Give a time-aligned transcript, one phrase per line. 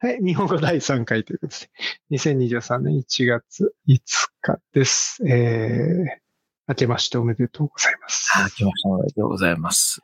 [0.00, 4.00] はい、日本語第3回ということで、2023年1月5
[4.40, 5.20] 日です。
[5.26, 6.20] えー、
[6.68, 8.30] 明けましておめでとうございます。
[8.36, 8.88] あ、来ました。
[8.90, 10.00] おめでとうございます。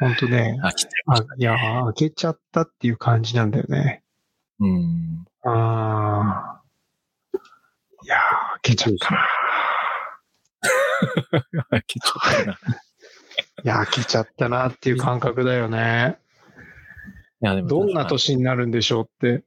[0.00, 1.34] 本当ね、あ、来てまあした。
[1.36, 4.02] いやー、明けちゃったっていう感じなんだよね。
[4.58, 5.24] うん。
[5.44, 7.38] あー。
[8.02, 9.28] いやー、明けちゃったな。
[11.82, 12.52] 来 ちゃったな。
[12.52, 12.56] い
[13.62, 16.18] いや、明けちゃったなっていう感覚だよね。
[17.40, 19.42] どんな年になるんでしょうって、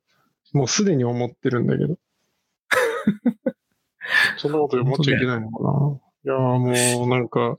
[0.54, 1.98] もうすでに思ってるんだけど。
[4.38, 7.58] そんなこと思っちゃいけないのかないやーもうなんか、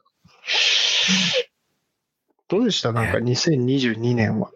[2.49, 2.93] どうでした？
[2.93, 4.51] なんか2022年は。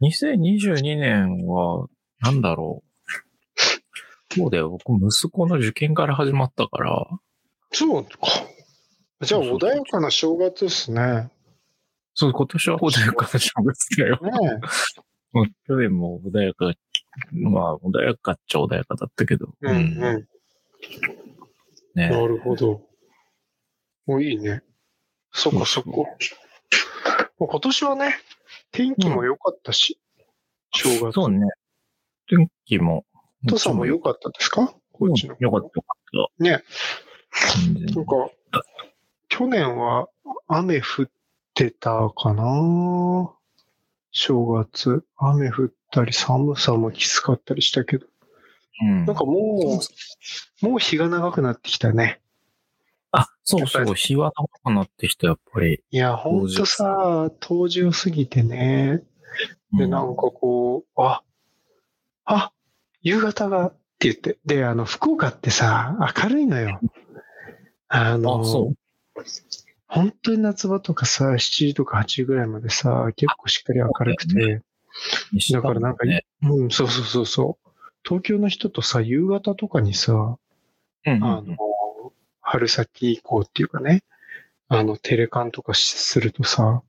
[0.00, 1.86] 2022年は、
[2.20, 2.82] なんだろ
[4.30, 4.34] う。
[4.34, 4.70] そうだよ。
[4.70, 7.06] 僕、息子の受験から始まったから、
[7.72, 8.10] そうか。
[9.20, 11.30] じゃあ穏やかな正月ですね。
[12.14, 14.18] そう、今年は穏やかな正月だよ。
[14.22, 14.30] ね
[15.66, 16.72] 去年も穏やか、
[17.32, 19.48] まあ、穏やかっちゃ穏やかだったけど。
[19.64, 19.66] え。
[19.66, 20.28] うんうん。
[21.94, 22.08] ね。
[22.08, 22.82] なるほど。
[24.06, 24.62] もういいね。
[25.32, 25.90] そっかそっか。
[25.90, 26.06] も
[27.40, 28.14] う今年はね、
[28.70, 29.98] 天気も良かったし、
[30.72, 31.14] 正月。
[31.14, 31.48] そうね。
[32.28, 33.04] 天気も。
[33.42, 34.72] 土佐も良かったですか？
[34.92, 35.36] こっちの。
[35.40, 36.44] よかった、よかった。
[36.44, 36.62] ね。
[37.92, 38.30] なんか、
[39.28, 40.08] 去年は
[40.46, 41.12] 雨降って
[41.70, 43.32] たかな
[44.10, 45.04] 正月。
[45.16, 48.06] 雨降ったり寒さもきつかったりしたけど。
[48.82, 49.80] うんなんかも
[50.62, 52.20] う、もう日が長くなってきたね。
[53.12, 55.82] あ、そうそう、日は長くなってきた、やっぱり。
[55.90, 59.02] いや、ほんとさ、冬至を過ぎてね。
[59.72, 61.22] で、うんなんかこう、あ、
[62.24, 62.52] あ、
[63.02, 64.38] 夕方がって言って。
[64.44, 66.80] で、あの、福岡ってさ、明るいのよ。
[67.88, 69.24] あの、あ、そう。
[69.94, 74.62] 本当に夏場とかさ、7時とか8時ぐらいまでさ、結構しっかり明るくて。
[75.52, 77.70] だからなんか、ね、うん、そうそうそうそう。
[78.04, 80.36] 東京の人とさ、夕方とかにさ、
[81.06, 81.56] うんあの、
[82.40, 84.02] 春先以降っていうかね、
[84.68, 86.82] あの、テレカンとかするとさ、は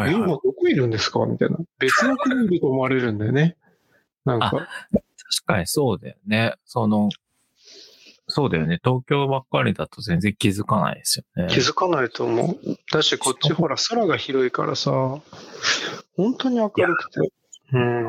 [0.00, 1.26] いはい今どこいるんですか？
[1.26, 1.58] みたいな。
[1.78, 3.56] 別の国にいると思われるんだよね。
[4.24, 4.66] なんか、確
[5.44, 6.54] かにそうだよね。
[6.64, 7.10] その、
[8.28, 8.78] そうだよね。
[8.84, 11.48] 東京ばっかりだと全然気づかないですよね。
[11.50, 12.58] 気づかないと思う。
[12.92, 14.90] だし、こっちほら、空が広いからさ、
[16.16, 17.32] 本当に明るくて。
[17.72, 18.04] うん。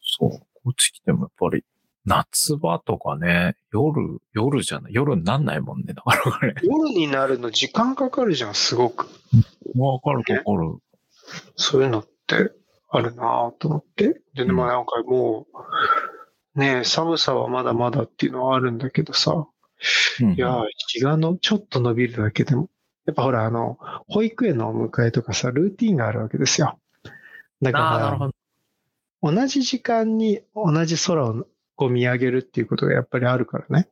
[0.00, 0.30] そう。
[0.30, 1.64] こっち来てもやっぱり、
[2.04, 5.94] 夏場とかね、夜、夜じゃない、夜になんないもんね。
[5.94, 6.54] だからこれ。
[6.62, 9.06] 夜になるの時間かかるじゃん、すごく。
[9.76, 10.78] わかるわかる。
[11.56, 12.52] そういうのって
[12.88, 14.20] あるなぁと思って。
[14.34, 15.56] で、うんまあなんかもう、
[16.54, 19.46] ねえ寒さはまだまだっていうのはあるんだけどさ、
[20.20, 22.68] うんいやー、日がのちょっと伸びるだけでも、
[23.06, 23.78] やっぱほら、あの、
[24.08, 26.78] 保育園のお迎えとかさ、ルーティンがあるわけですよ。
[27.62, 28.18] だか。
[28.20, 28.30] ら、
[29.22, 31.46] 同じ時間に同じ空を
[31.76, 33.88] こう見上げるっていうことがやっぱりあるからね。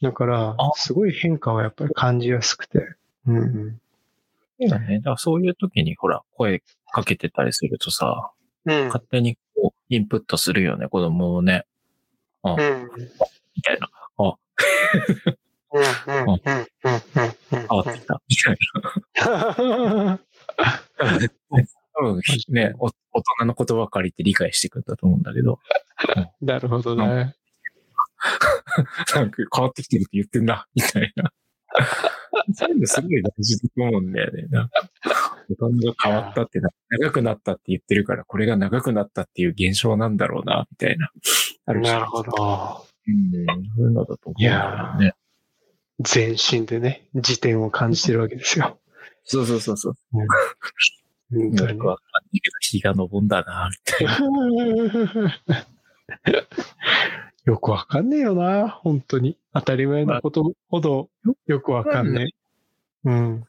[0.00, 2.94] だからあ、すごい変化はやっぱり感じやすくて。
[3.26, 3.80] うん
[4.60, 4.98] だね。
[4.98, 6.62] だからそういう時にほら、声
[6.92, 8.32] かけてたりするとさ、
[8.64, 8.86] うん。
[8.86, 11.64] 勝手にこう、インプットするよね、子供もね。
[12.50, 12.88] あ、うん。
[13.56, 13.88] みたいな。
[14.18, 14.34] うん。
[15.70, 16.40] うんうんうんうん
[16.84, 18.22] うんあ、来た。
[18.28, 18.52] みた。
[18.52, 18.56] い
[20.04, 20.20] な。
[21.94, 22.92] 多分ね、お大
[23.40, 24.96] 人の言葉借りて理解してくれた。
[24.96, 25.58] と思うんだけど、
[26.40, 27.34] なるほどね。
[29.14, 31.00] なんか変わってきてるって言ってんな、みた。
[31.00, 31.32] いな。
[32.54, 34.46] そういうのすごい大事だと思うんだよね。
[34.50, 34.88] なんか
[35.50, 36.42] 大人が変わった。
[36.42, 37.52] ってな、長くなった。
[37.52, 39.22] って言ってるから、これが長くなった。
[39.22, 40.88] っていう現象なんだろうな、みた。
[40.88, 41.10] いな。
[41.68, 42.22] あるしなるほ。
[42.22, 42.86] ど。
[43.06, 43.30] うん、
[43.76, 45.12] そういうのだと思うんだよね。
[46.00, 48.78] 全身でね、時点を感じてるわけですよ。
[49.24, 49.94] そうそうそうそう。
[51.30, 54.18] 本当によくわかんないけど、日が昇んだな、みたいな。
[57.44, 59.36] よくわかんねえよな、本当に。
[59.52, 61.10] 当たり前のことほど
[61.46, 62.28] よくわかんね
[63.04, 63.10] え。
[63.10, 63.40] うん。
[63.40, 63.46] わ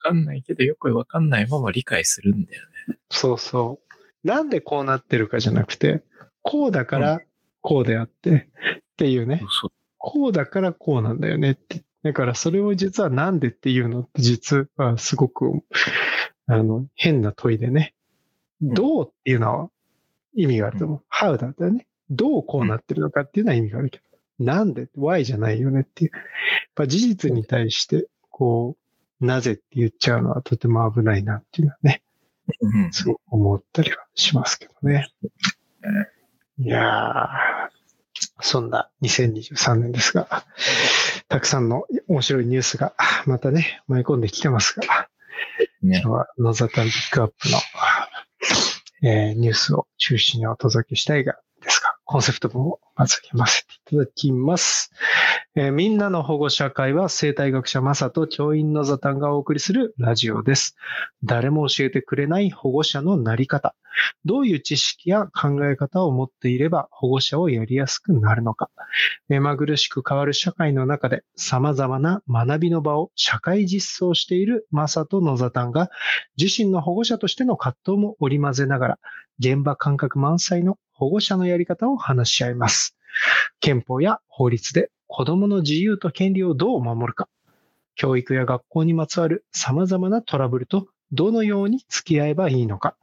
[0.00, 2.96] かんないけど、よくわかんないまま理解するんだよね。
[3.08, 3.78] そうそ
[4.24, 4.26] う。
[4.26, 6.02] なんでこうなってるかじゃなくて、
[6.42, 7.20] こうだから
[7.62, 9.42] こうであって、っていうね。
[9.60, 11.84] そうこうだからこうなんだよねって。
[12.02, 15.62] だからそれを実はなんでっていうのって実はすごく、
[16.46, 17.94] あの、変な問いでね。
[17.94, 18.02] うん
[18.74, 19.70] どうっていうのは
[20.36, 21.02] 意味があると思う。
[21.10, 21.88] how だったらね。
[22.10, 24.44] どうこうなってるのかっていうのは意味があるけど。
[24.44, 26.10] なんで ?why じゃないよねっていう。
[26.14, 26.22] やっ
[26.74, 28.76] ぱ事実に対して、こ
[29.20, 32.02] う、なぜって言っちゃうのはとても危ないなっていうのはね、
[32.60, 35.08] うんすごく思ったりはしますけどね。
[36.58, 40.44] いやー、そんな2023年ですが、
[41.28, 42.94] たくさんの面白いニュースが
[43.26, 45.08] またね、舞い込んできてますが、
[45.82, 46.00] ね。
[46.00, 47.58] 今日はノザタンピックアップの、
[49.08, 54.90] えーニュースを中心にお届けしたいが、ですが、コンセプトもまず読ませていただきます。
[55.54, 60.76] えーみんなの保護者会は生態学者マサと教員のザタンがお送りするラジオです。
[61.24, 63.74] 誰も教えてくれない保護者のなり方。
[64.24, 68.70] どういう知識や考え方を持っていれば保護者をやりやすくなるのか。
[69.28, 75.90] 目まぐるしく変わる社会の中で様々な学びの場を社会実装しているマサとノザタンが
[76.38, 78.98] 自身の保護者としての葛藤も織り交ぜながら
[79.38, 82.96] 現場感覚満載の保護者のやり方を話し合います。
[83.58, 87.28] 憲法や法律で子供の自由と権利をどう守るか。
[87.96, 92.94] 教育や学校にまつわる様々なトラブルとどのように付き合えばいいのか。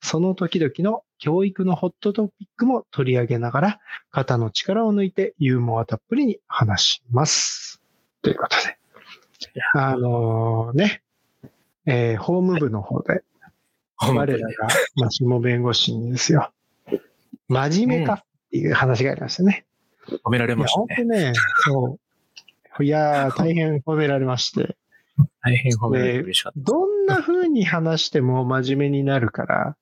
[0.00, 3.80] その時々の教育のホットトピックも取り上げながら、
[4.10, 7.80] 肩の力を抜いてユーモアたっぷりに話します。
[8.20, 8.76] ということで。
[9.74, 11.02] あのね、
[11.86, 13.22] えー法務部の方で、
[13.98, 16.50] 我らが、まあ、下弁護士にですよ、
[17.48, 19.66] 真面目かっていう話がありましたね。
[20.24, 20.86] 褒められましたね。
[20.88, 21.32] 本当ね、
[21.64, 21.98] そ
[22.78, 22.84] う。
[22.84, 24.76] いやー、大変褒められまして、
[25.42, 29.76] 大変褒められて嬉しかっどんな風に話しても真面目になるから、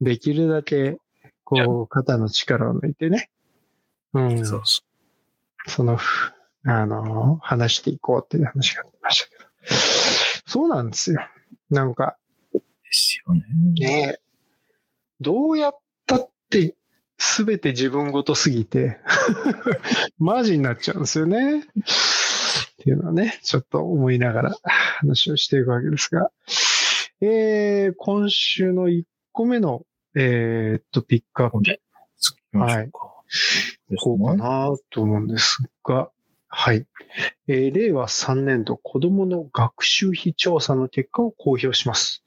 [0.00, 0.98] できるだけ、
[1.44, 3.30] こう、肩の力を抜いてね、
[4.12, 4.44] うん、た。
[4.44, 4.82] そうそ
[5.66, 6.32] その、ふ
[6.66, 9.44] あの、話していこうっていう話がありましたけど。
[10.46, 11.20] そうなんですよ。
[11.70, 12.16] なんか、
[12.52, 13.42] うですよね。
[13.74, 14.20] ねえ、
[15.20, 16.74] どうやったって、
[17.18, 18.98] すべて自分ごとすぎて、
[20.18, 21.60] マジになっちゃうんですよね。
[21.60, 21.62] っ
[22.78, 24.56] ていうのはね、ちょっと思いながら
[24.98, 26.30] 話をしていくわけですが、
[27.20, 31.58] えー、今週の1個目の、えーっと、ピックアップ、
[32.18, 33.14] 次行きましょうか。
[34.00, 36.10] こうかなと思うんですが、
[36.48, 36.86] はい。
[37.48, 42.23] えー令和3年度子供の学習費調査の結果を公表します。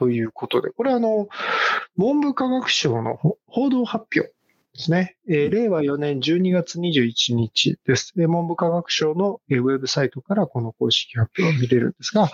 [0.00, 1.28] ということで、これあの、
[1.98, 4.32] 文部科学省のほ報道発表で
[4.76, 5.16] すね。
[5.28, 8.14] えー令和4年12月21日です。
[8.18, 12.30] えー文部科学省のえーウェブサイトからこの公式発表を見れるんですが、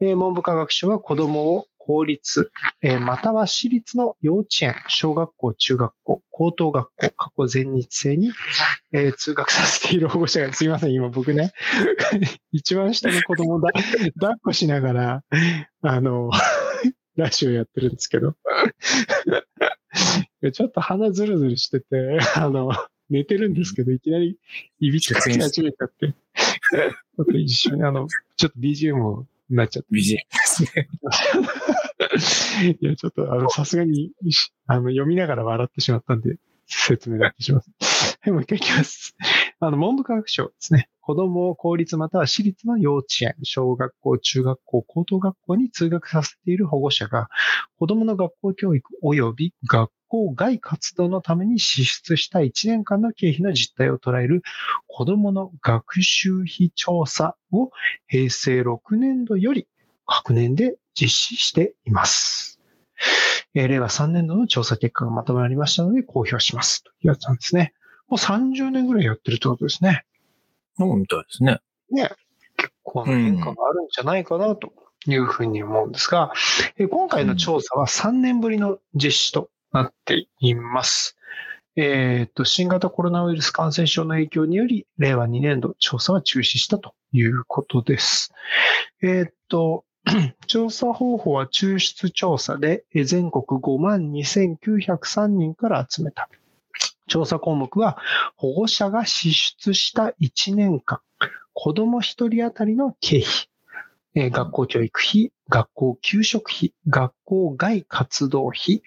[0.00, 2.50] えー文部科学省は子供を公立、
[2.82, 8.32] えーまたは私立の幼稚園、小学校、中学校、高等学校、過去全日制に、
[8.92, 11.52] えー通学させている保護者が、 すいません、今僕ね、
[12.52, 13.70] 一番下の子供をだ
[14.20, 15.24] 抱っこしながら、
[15.82, 16.30] あの、
[17.18, 18.36] ラジオやってるんですけど、
[20.52, 22.70] ちょっと鼻ずるずるしてて、 あの、
[23.10, 24.38] 寝てるんですけど、いきなり
[24.78, 28.06] いびきかき始めちゃって、ちょっと一緒にあの、
[28.36, 29.88] ちょっと BGM になっちゃって。
[29.92, 30.88] BGM ですね。
[32.80, 37.72] いや、ちょっと、あの、さすがに、しあの、読みながら笑ってしまったんで、説明だけします。
[38.20, 39.16] はい、もう一回いきます。
[39.58, 40.88] あの、文部科学省ですね。
[41.08, 47.28] 子供を公立または私立の幼稚園、小学校、中学校、高等学校に通学させている保護者が、
[47.78, 54.42] 子供の学校教育及び学校外活動のために支出した1年間の経費の実態を捉える
[54.86, 57.70] 子供の学習費調査を
[58.06, 59.66] 平成6年度より
[60.04, 62.60] 各年で実施しています。
[63.54, 66.84] えー令和3年度の調査結果がまとまりましたので公表します。
[66.84, 67.72] というやつなんですね。
[68.08, 70.04] もう30年ぐらいやってるってことですね。
[70.78, 71.58] そうみたいですね。
[71.90, 72.10] ね。
[72.56, 74.72] 結構な変化があるんじゃないかなと
[75.06, 76.32] いうふうに思うんですが、
[76.76, 81.16] えー今回の調査は3年ぶりの実施となっています。
[81.76, 88.32] えっと、新型コロナウイルス感染症の影響により、令和2年度調査は中止したということです。
[89.00, 89.84] えっと、
[90.48, 96.28] 調査方法は抽出調査でえー全国5万2903人から集めた。
[97.08, 97.98] 調査項目は
[98.36, 101.00] 保護者が支出した1年間、
[101.52, 103.48] 子供1人当たりの経費、
[104.14, 108.82] えー学校教育費、学校給食費、学校外活動費、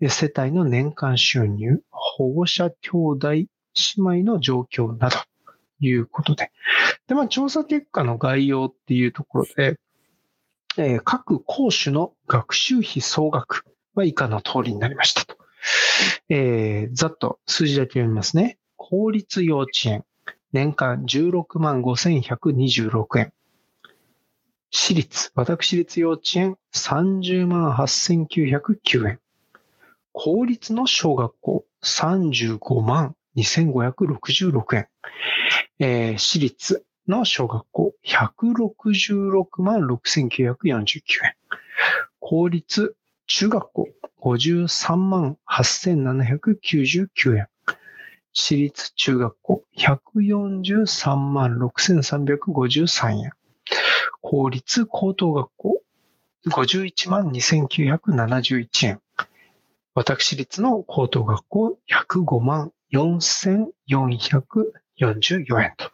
[0.00, 3.46] えー世帯の年間収入、保護者兄弟姉
[3.96, 6.50] 妹の状況など、ということで。
[7.06, 9.78] で、まあ、調査結果の概要っていうところで、
[10.76, 15.39] えー各校種の学習費総額は以下の通りになりましたと。
[16.28, 18.58] えーざっと数字だけ読みますね。
[18.76, 20.04] 公立幼稚園、
[20.52, 23.32] 年間16万5126円。
[24.70, 29.20] 私立、私立幼稚園30万8909円。
[30.12, 34.88] 公立の小学校35万2566円。
[35.78, 41.34] えー私立の小学校166万6949円。
[42.20, 42.94] 公立
[43.32, 43.86] 中学校
[44.20, 47.46] 53万8799円。
[48.32, 53.30] 私立中学校143万6353円。
[54.20, 55.80] 公立高等学校
[56.48, 59.00] 51万2971円。
[59.94, 65.88] 私立の高等学校105万4444円と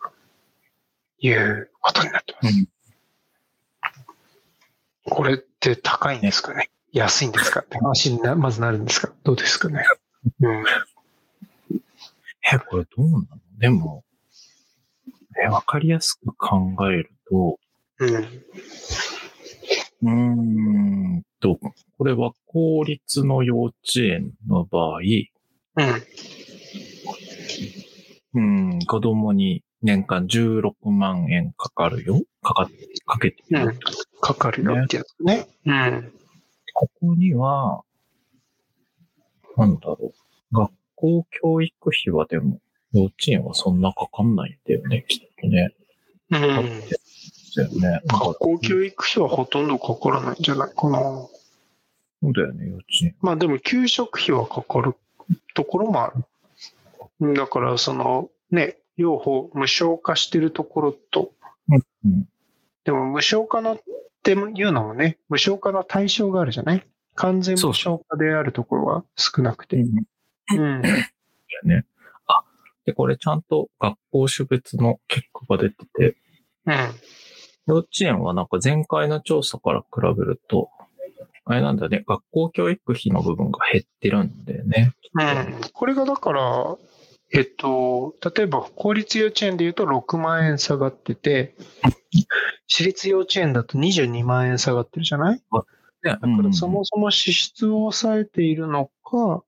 [1.19, 2.59] いうことになってます。
[2.59, 2.69] うん
[5.09, 6.69] これって高いんですかね？
[6.99, 7.61] 安いんですか？
[7.61, 9.13] って話になまずなるんですか？
[9.23, 9.85] どうですかね？
[10.41, 10.65] うん。
[12.53, 13.27] え、これどうなの？
[13.59, 14.05] でも、
[15.45, 17.59] え、わかりやすく考えると、
[17.99, 18.15] うん。
[20.03, 20.11] うー
[21.19, 21.59] んと、
[21.99, 25.01] これは公立の幼稚園の場合、
[25.77, 26.03] うん。
[28.35, 28.41] う
[28.77, 32.71] ん、子供に年間16万円かかるよかか、
[33.07, 33.79] かけてるようん。
[34.21, 35.47] かかるよってやつね。
[35.67, 36.13] うん。
[36.79, 37.83] ここには、
[39.57, 40.13] なんだろ
[40.53, 40.55] う。
[40.55, 42.61] 学校教育費はでも、
[42.93, 45.75] 幼稚園はそんなかかんないんだよね、きっとね。
[46.31, 46.39] うん。
[46.39, 46.61] だよ
[47.81, 48.01] ね。
[48.07, 51.01] 学校教育費はほとんどかからないんじゃないかな。
[51.01, 51.31] そ
[52.29, 53.17] うだよね、幼稚園。
[53.23, 54.95] まあでも給食費はかかる
[55.55, 56.13] ところもあ
[57.21, 57.35] る。
[57.35, 61.33] だからそのね、両方無償化してるところと、
[61.71, 62.29] うん。
[62.85, 63.79] でも無償化の
[64.33, 66.85] っていうのもね、無償化の対象があるじゃない？
[67.15, 69.77] 完全無償化であるところは少なくて。
[69.77, 69.81] う
[70.55, 70.83] ん。
[70.83, 71.05] だよ
[71.65, 71.85] ね。
[72.27, 72.43] あ、
[72.85, 76.17] で、これちゃんと学校種別の結果が出てて、
[76.67, 76.75] うん。
[77.69, 80.71] 幼稚園はなんか前回の調査から比べると、
[81.45, 84.93] あれなんだね、学校教育費の部分が減ってるんだよね。
[85.15, 85.61] うん。
[85.73, 86.77] これがだから、
[87.33, 91.55] えっと、例えば公立幼稚園で言うと6万円下がってて、
[92.67, 95.43] 私立幼稚園だと22万円下がってるじゃない？
[96.05, 99.43] ね、だからそもそも支出を抑えているのか、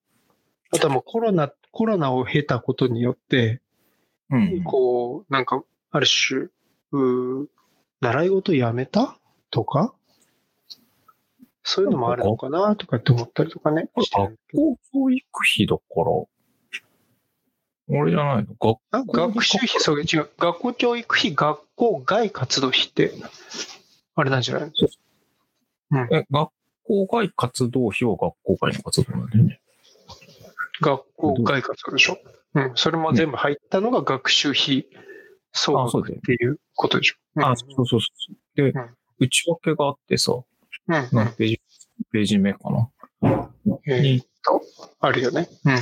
[0.70, 3.61] あとはもうコロナ、コロナを経たことによって、
[4.30, 4.64] うん、うん。
[4.64, 6.49] こう、なんか、ある種、
[6.92, 7.47] うー
[8.00, 9.18] 習い事やめた？
[9.50, 9.94] とか、
[11.62, 12.76] そういうのもあるのかな？
[12.76, 13.88] とかって思ったりとかね。
[14.00, 16.04] して学校教育費だから、
[17.90, 18.54] あれじゃないの？
[18.61, 20.28] 学あ学習費、そう、違う。
[20.38, 23.12] 学校教育費、学校外活動費って、
[24.14, 24.73] あれなんじゃない？
[25.90, 26.50] のえ、学
[26.85, 29.61] 校外活動費は学校外の活動なんだよね。
[30.80, 32.18] 学校外活動でしょ？
[32.54, 32.73] うん。
[32.75, 34.87] それも全部入ったのが学習費
[35.52, 37.16] 総額っていうことでしょ？
[37.37, 38.37] うんあ、そうそうそう。
[38.54, 38.90] で、うん
[39.21, 40.95] 内訳があってさ、うん。
[40.95, 41.61] うん何ページ、
[42.12, 42.88] ページ目かな？
[43.87, 44.23] えーに、
[45.00, 45.49] あるよね。
[45.64, 45.76] うん。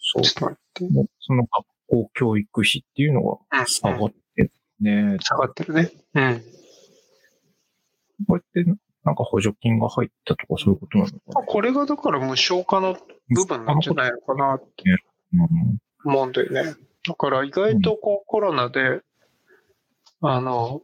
[0.00, 1.10] そうちょっと待って。
[1.20, 5.16] その学校教育費っていうのが下がってるね。
[5.20, 5.90] 下がってるね。
[6.14, 6.42] うん。
[8.28, 8.64] これって、
[9.04, 12.96] なんか補助金が入ったとかそういうことなのかなこれがだから無償化の
[13.28, 14.66] 部分なんじゃないのかなって
[15.34, 16.74] うん思うんだよね。
[17.06, 19.00] だから意外とこうコロナで、
[20.20, 20.82] あの、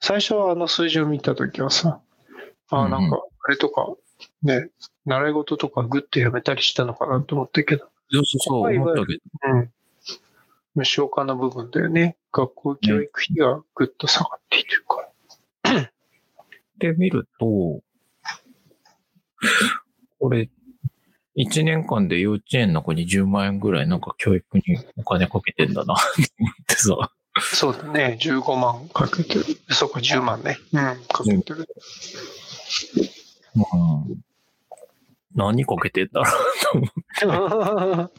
[0.00, 2.00] 最初はあの数字を見たときはさ、
[2.70, 3.94] あなんか、あれとか、
[4.42, 4.70] ね、
[5.04, 9.20] 習い事とかグッとやめたりしたのかなと思ったけど、そう思ったけど。
[9.52, 9.72] うん。
[10.74, 12.16] 無償化の部分だよね。
[12.32, 15.02] 学校教育費がぐっと下がっているか
[15.64, 15.90] ら。
[16.78, 17.80] で見ると、
[20.18, 20.48] これ、
[21.36, 24.62] 1年間で幼稚園の子に10万円ぐらいなんか教育に
[24.96, 25.96] お金かけてんだなっ
[26.66, 27.12] てさ。
[27.40, 28.18] そうだね。
[28.20, 29.44] 15万かけてる。
[29.70, 30.58] そうか、10万ね。
[30.72, 31.68] うん、かけてる。
[33.54, 34.22] うん、
[35.34, 36.32] 何かけてんだろう
[36.72, 38.12] と思って。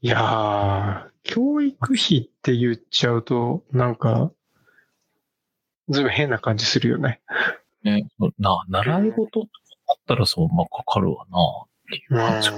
[0.02, 4.30] いやー、教育費って言っちゃうと、なんか、
[5.88, 7.20] ずいぶん変な感じするよね。
[7.82, 8.08] ね、
[8.38, 12.56] な、習い事だったらそう、まあかかるわなっていう感じか。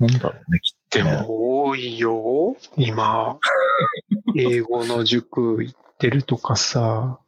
[0.00, 1.16] なんだろうね、きっとでね。
[1.22, 2.56] も多いよ。
[2.76, 3.38] 今、
[4.36, 7.20] 英語の塾行ってるとかさ、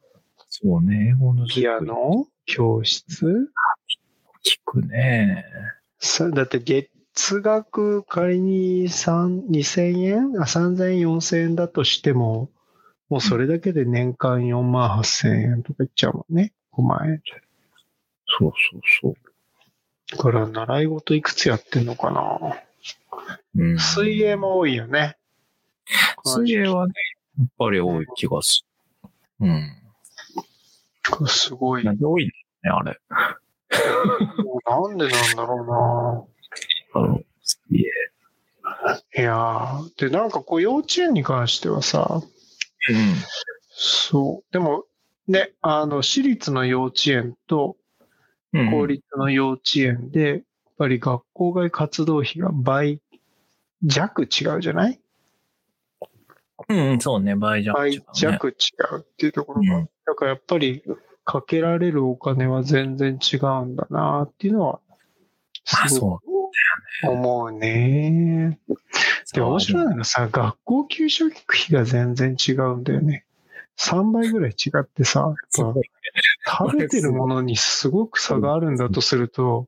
[0.49, 2.27] そうね、英語の塾ピアノ？
[2.47, 3.51] 教室？
[4.43, 5.45] 聞くね。
[5.99, 10.41] さだって月額仮に3 2000円？
[10.41, 12.49] あ ?3000 円、4000円だとしても、
[13.09, 16.53] もうそれだけで年間4万8000円とかいっちゃうもんね。
[16.73, 17.21] 5万円。
[18.39, 19.13] そうそうそう。
[20.11, 22.63] だから習い事いくつやってんのかな？
[23.57, 25.17] うん、水泳も多いよね。
[26.23, 26.93] 水泳はね、
[27.39, 28.63] やっぱり多い気がす
[29.41, 29.47] る。
[29.47, 29.73] うん。
[31.27, 31.83] すごい。
[31.83, 32.29] なんで多いん
[32.63, 32.97] だよね、
[34.65, 36.27] なんでなんだろ
[36.93, 37.07] あれ。
[37.07, 37.89] あの、水泳。
[38.83, 38.99] うな。
[39.15, 42.21] いやーで、なんかこう幼稚園に関してはさ、
[43.69, 44.53] そう。
[44.53, 44.85] でも、
[45.27, 47.77] ね、あの、私立の幼稚園と
[48.53, 48.71] うん。
[48.71, 50.41] 公立の幼稚園で、やっ
[50.77, 53.01] ぱり学校外活動費が倍
[53.83, 54.99] 弱違うじゃない？
[56.69, 58.05] うん、うん、そうね、倍弱違う、ね。
[58.07, 58.51] 倍弱違
[58.95, 59.77] うっていうところが。
[59.77, 60.81] うんだからやっぱり
[61.25, 64.79] かけられるお金は全然違うんだなっていうのは、
[65.65, 66.23] すごく
[67.03, 68.57] 思うね。
[69.33, 73.25] で、面白いのがさ、学校給食費が全然違うんだよね。
[73.77, 79.67] 3倍ぐらい違ってさ、食べてるものにすごく差があるんだとすると、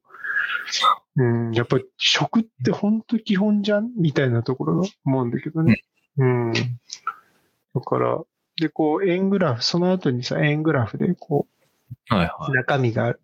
[1.18, 5.84] うん、やっぱり食って本当基本じゃんみたいなところが思うんだけどね。
[6.20, 6.54] うん。
[6.54, 8.22] だから、
[8.58, 11.48] で、こう、円グラフ、その後にさ、円グラフで、こ
[12.12, 13.16] う、はいはい、中身が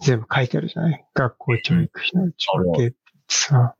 [0.00, 1.04] 全部書いてあるじゃない？
[1.14, 2.96] 学校教育費の内訳って
[3.28, 3.76] さ、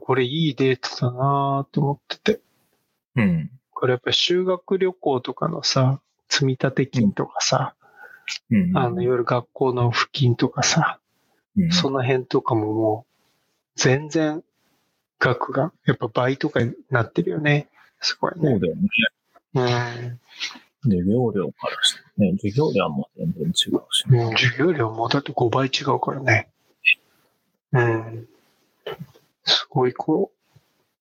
[0.00, 2.40] これいいデータだなと思ってて。
[3.14, 3.50] うん。
[3.72, 7.74] これやっぱ修学旅行とかのさ、積立金とかさ、
[8.50, 10.98] うん、あの、いわゆる学校の付近とかさ、
[11.56, 13.12] うん、その辺とかももう、
[13.76, 14.42] 全然
[15.18, 17.68] 額が、やっぱ倍とかになってるよね。
[18.00, 18.50] すごいね。
[18.50, 18.88] そうだよね。
[19.54, 20.20] うん。
[20.84, 23.52] 授業料からしてね、授業料も全然違う
[23.90, 26.48] し、ね、うん、授業料もだって5倍違うからね。
[27.72, 28.28] うん。
[29.44, 30.32] すごいこ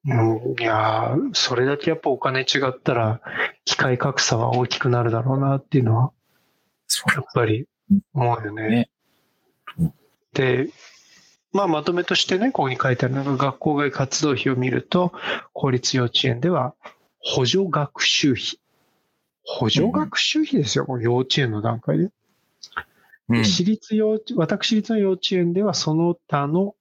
[0.05, 3.21] う、うん、いやそれだけやっぱお金違ったら、
[3.63, 6.11] 機械格差は大きくなるだろうなっていうのは、
[7.15, 7.67] やっぱり
[8.13, 8.89] 思うよね。
[9.77, 9.93] ね
[10.33, 10.69] で、
[11.55, 15.13] まあまとめとしてね、ここに書いてあるのが学校外活動費を見ると、
[15.53, 16.75] 公立幼稚園では
[17.19, 18.59] 補助学習費。
[19.45, 22.09] 補助学習費ですよ、うん、幼稚園の段階で。
[23.29, 26.75] うん、私立幼私立の幼稚園ではその他の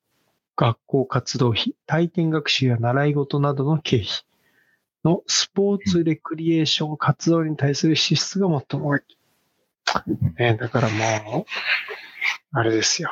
[0.56, 4.08] 学校活動費、体験学習や習い事などの経費
[5.04, 9.00] のスポーツレクリエーション活動に対する支出が最も多い。
[10.36, 10.88] ね、だから
[11.22, 11.44] もう、
[12.50, 13.10] あれですよ。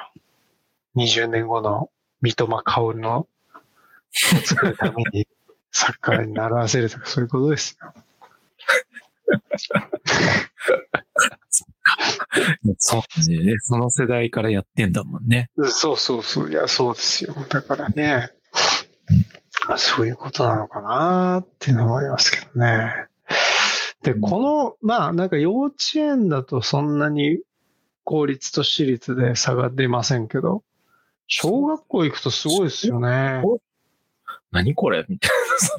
[0.96, 3.28] 20年後の三笘薫のを
[4.44, 5.26] 作るために
[5.72, 7.92] サッカーに習わせるとかそういうことですよ。
[12.78, 13.54] そうね。
[13.60, 15.50] その世代からやってんだもんね。
[15.70, 16.50] そうそうそう。
[16.50, 17.34] いや、そうですよ。
[17.48, 18.30] だからね、
[19.76, 23.06] そういうことなのかなっていうのは思いますけどね。
[24.02, 27.38] で、この、まあ、なんか幼稚園だとそんなに
[28.04, 30.62] 公立と私立で差が出ませんけど、
[31.34, 33.42] 小学校行くとすごいですよね。
[34.50, 35.06] 何これ？
[35.08, 35.30] みたい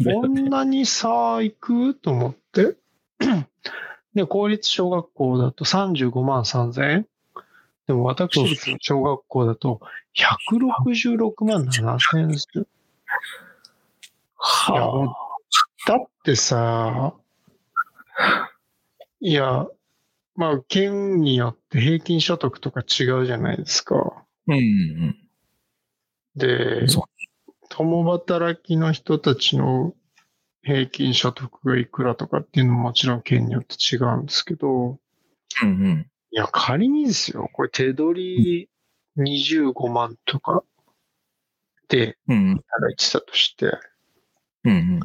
[0.04, 0.14] な。
[0.16, 1.94] こんなに差行く？
[1.94, 2.76] と思って。
[4.16, 7.08] で、公立小学校だと35万3000円。
[7.86, 9.80] でも私立の小学校だと
[10.16, 12.66] 166万7000円ですよ。
[14.36, 15.16] は
[15.88, 15.92] あ。
[15.92, 17.14] だってさ、
[19.20, 19.68] いや、
[20.36, 24.26] まあ、県によって平均所得とか違うじゃないですか。
[24.48, 25.18] うん、うん。
[26.36, 26.88] で、
[27.70, 29.94] 共働きの人たちの
[30.64, 35.00] 平均所得がいくらとかっていうのももちろん県によって違うんですけど、
[35.62, 36.08] うんうん。
[36.32, 38.70] いや、仮にですよ、これ手取
[39.18, 40.64] り25万とか
[41.90, 42.58] で働
[42.92, 43.78] いてたとして、
[44.64, 45.00] うんうん。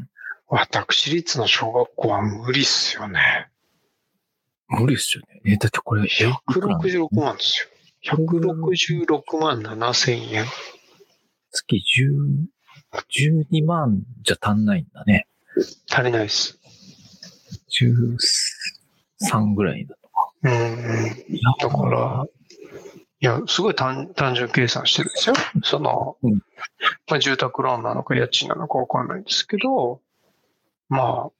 [0.48, 3.48] 私立の小学校は無理っすよね。
[4.68, 5.42] 無理っすよね。
[5.44, 7.68] え、だってこれ、166万です
[8.04, 8.16] よ。
[8.16, 10.44] 166万7千円。
[11.50, 15.26] 月10、12万じゃ足んないんだね。
[15.90, 16.58] 足りないです。
[19.22, 20.32] 13ぐらいだとか。
[20.42, 21.14] うん。
[21.60, 22.26] だから、
[23.20, 25.34] いや、すごい単単純計算してるんですよ。
[25.64, 26.34] その、うん、
[27.08, 30.00] まあ、住宅ローンなのか家賃なのかわかんないんですけど、
[30.88, 31.30] まあ、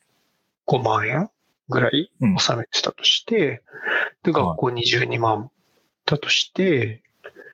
[0.67, 1.31] 5万円
[1.69, 3.63] ぐらい納めてたとして、
[4.25, 5.51] うん、で、学校22万
[6.05, 7.03] だとして、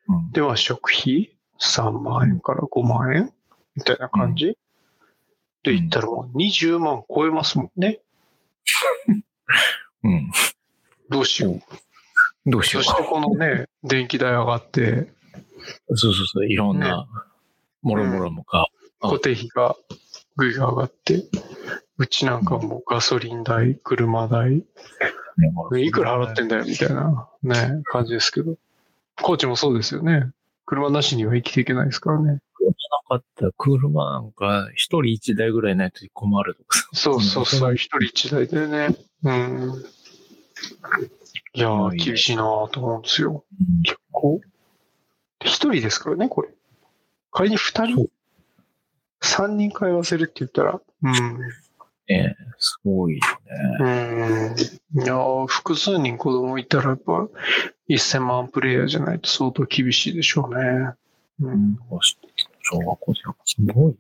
[0.09, 3.33] うん、では食費3万円から5万円？
[3.77, 4.53] みたいな感じ、っ
[5.63, 8.01] て言ったらもう20万超えますもんね。
[10.03, 10.31] うん。
[11.09, 11.61] どうしよう。
[12.51, 12.83] どうしよう。
[12.85, 15.13] そしてこのね、電気代上がって。
[15.95, 17.07] そうそうそう、いろんな、
[17.83, 18.69] もろもろもか。
[19.01, 19.77] 固定費が
[20.37, 21.25] ぐいが上がって、
[21.99, 24.65] うちなんかもガソリン代、車代、
[25.79, 28.57] いくら払ってんだよみたいなね、感じですけど。
[29.23, 30.31] コーチもそうですよね。
[30.67, 32.41] 車なしには生きていけないですからね。
[33.09, 36.79] かった車なんか一人一台ぐらいないと困るとか。
[36.93, 38.97] そうそうそう、一人一台でね。
[39.23, 39.85] うん。
[41.55, 43.45] いやー、厳しいなと思うんですよ。
[43.85, 44.41] 結構。
[45.41, 46.49] 一人ですからね、これ。
[47.31, 48.09] 仮に二人
[49.21, 51.41] 三人通わせるって言ったら、うん。
[52.07, 53.21] ええすごいよ
[53.81, 54.55] ね。
[54.95, 55.03] うん。
[55.03, 57.29] いや複数人子供いたらやっぱ
[57.89, 60.93] 1000万プレイヤーじゃないと相当厳しいでしょうね。
[61.41, 61.79] うん。
[62.63, 63.97] 小学校ですごいよね。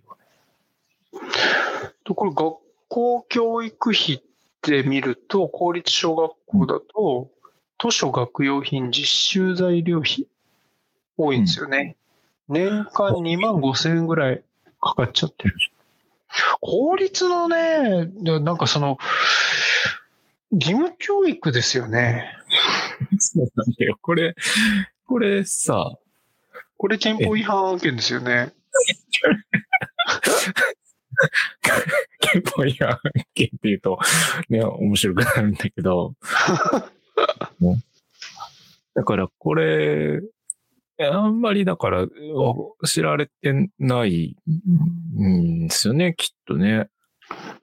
[2.04, 2.56] と、これ学
[2.88, 4.22] 校教育費っ
[4.62, 7.30] て見ると、公立小学校だと
[7.82, 10.26] 図書学用品実習材料費
[11.16, 11.96] 多いんですよね。
[12.48, 14.42] 年間2万5千円ぐらい
[14.80, 15.54] かかっちゃってる。
[16.60, 18.98] 公立のね、なんかその、
[20.50, 22.32] 義務教育ですよね。
[23.18, 23.98] そうなんだよ。
[24.00, 24.34] これ、
[25.06, 25.96] これさ、
[26.76, 28.52] これ憲法違反案件ですよね。
[32.20, 32.98] 憲法違反案
[33.34, 33.98] 件って言うと、
[34.48, 36.14] ね、面白くなるんだけど、
[37.60, 37.82] ね
[38.94, 40.20] だからこれ、
[41.00, 42.06] あんまりだから
[42.84, 44.36] 知られてない
[45.18, 46.88] んですよね、きっとね。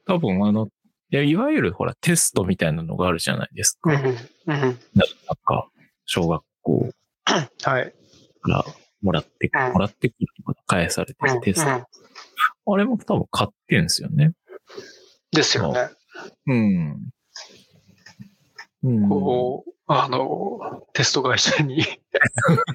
[0.06, 0.67] 多分あの、
[1.12, 3.91] いやいわゆるほらテストみたいなのがあるじゃないですか。
[3.91, 4.67] うんうんなん
[5.43, 5.69] か、
[6.06, 6.89] 小学校
[7.26, 7.39] は
[7.80, 7.93] い。
[8.41, 8.65] から
[9.02, 11.69] もらって、うんもらってくるとか返されてるテスト。
[11.69, 11.86] うん
[12.65, 14.34] あれも多分買ってんですよね。
[15.32, 15.89] ですよね。
[16.47, 17.10] うん。
[18.84, 19.10] うん。
[19.10, 21.84] こう、あの、テスト会社に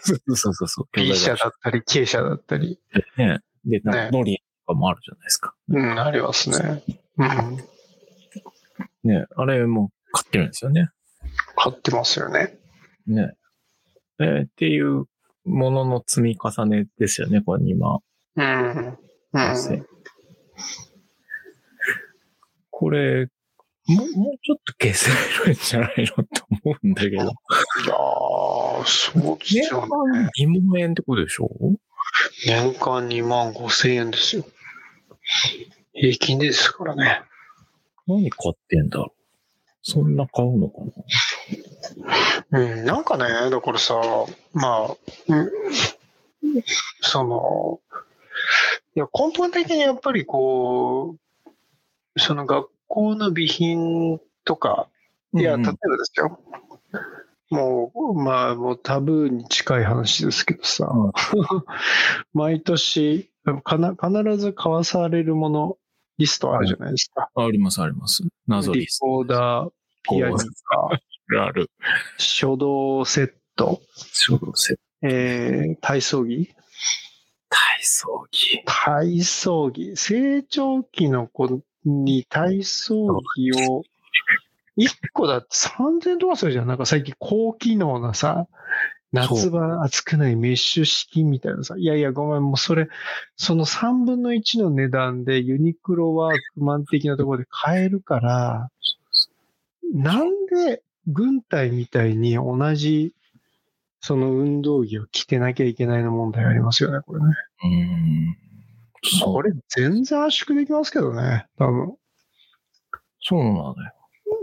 [0.00, 0.88] そうそうそうそう。
[0.92, 2.78] B 社だったり K 社だったり、
[3.16, 3.40] ね。
[3.64, 5.54] で、ねかノリとかもあるじゃないですか。
[5.68, 6.82] うん、ありますね。
[7.18, 7.75] うん。
[9.06, 9.24] ね。
[9.36, 10.88] あれも買ってるんですよね。
[11.56, 12.58] 買ってますよね。
[13.06, 13.32] ね。
[14.20, 15.04] えーっていう
[15.44, 17.98] ものの積み重ねですよね、これ2万
[18.36, 18.88] うん。
[18.88, 18.98] うん。
[19.32, 19.84] 4000。
[22.70, 23.26] これ、
[23.88, 25.10] もう、もうちょっと消せ
[25.46, 27.16] るんじゃないのって思うんだけど。
[27.16, 27.28] いやー、
[28.84, 30.28] そうです年よ間ね。
[30.40, 31.48] 2万円ってことでしょ？
[32.46, 34.44] 年間2万5千円ですよ。
[35.94, 37.22] 平均ですからね。
[38.06, 39.22] 何買ってんだろう。
[39.82, 40.80] そんな買うのか
[42.50, 42.58] な？
[42.60, 44.00] うん、なんかね、だからさ、
[44.52, 44.96] まあ、
[45.28, 45.50] うん、
[47.02, 47.80] その、
[48.94, 51.16] いや、根本的にやっぱりこ
[52.14, 54.88] う、その学校の備品とか、
[55.34, 55.62] いや、うん。
[55.62, 56.40] 例えばですよ。
[57.50, 61.12] もう、まあ、もうタブーに近い話ですけどさ、うん。
[62.34, 63.30] 毎年
[63.62, 65.78] かな、必ず買わされるもの
[66.18, 67.30] リストあるじゃないですか。
[67.34, 68.22] あります、あります。
[68.46, 69.70] 謎リスリコーダー、
[70.02, 70.44] ピアニカ、
[71.32, 71.70] トある。
[72.18, 76.48] 書道セット、書道セットえー、体操着
[77.48, 78.62] 体操着。
[78.64, 79.96] 体操着。
[79.96, 83.82] 成長期の子に体操着を、
[84.78, 86.66] 1個だって3000円とかするじゃん。
[86.66, 88.46] なんか最近高機能なさ、
[89.16, 91.76] 夏場暑くないメッシュ式みたいなさ。
[91.76, 92.88] いやいや、ごめん、もうそれ、
[93.36, 98.70] その3分の1の値段でユニクロワークマン的なところで買えるから、
[99.94, 103.14] なんで軍隊みたいに同じ、
[104.00, 107.26] その運動着を着てなきゃいけないの問題ありますよね、これね。
[107.64, 107.68] うー
[108.32, 108.36] ん。
[109.20, 111.96] それ全然圧縮できますけどね、多分。
[113.20, 113.74] そうなのよ。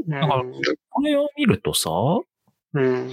[0.08, 0.44] だから
[0.90, 1.90] これを見るとさ、
[2.74, 3.10] うん。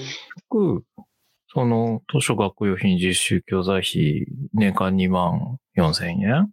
[1.52, 6.52] その、図書学用品実習教材費、年間2万4千円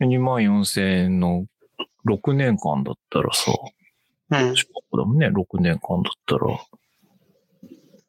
[0.00, 0.08] うん。
[0.08, 1.44] ?2 万4千円の
[2.06, 3.52] 6年間だったらさ、
[4.30, 4.56] うん。
[4.56, 6.58] 小学校だもんね、6年間だったら、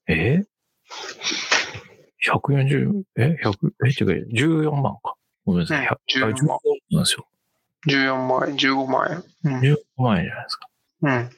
[0.07, 0.43] え
[2.25, 3.89] ?140、え ?100、え？
[3.89, 5.15] 違う、14万か。
[5.45, 5.79] ごめんなさい。
[5.79, 6.59] うん100 14万
[6.91, 7.27] なんですよ。
[7.87, 9.59] 14万円、15万円。
[9.59, 10.67] 15万円じゃないですか。
[11.01, 11.11] うん。
[11.11, 11.29] うん。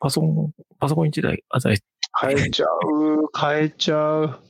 [0.00, 1.76] パソコン、パソコン1台、あ、在
[2.20, 4.40] 変えちゃう、変えちゃう。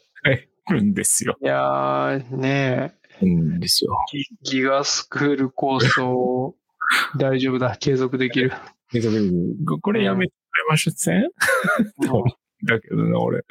[0.70, 1.36] るんですよ。
[1.42, 3.96] いやー、ねうんですよ。
[4.14, 6.54] え、ギギガスクール構想、
[7.18, 8.52] 大丈夫だ、継続できる。
[8.94, 9.08] えっと
[9.80, 11.28] これやめてくれましょうせん？
[12.66, 13.44] だけどな、俺。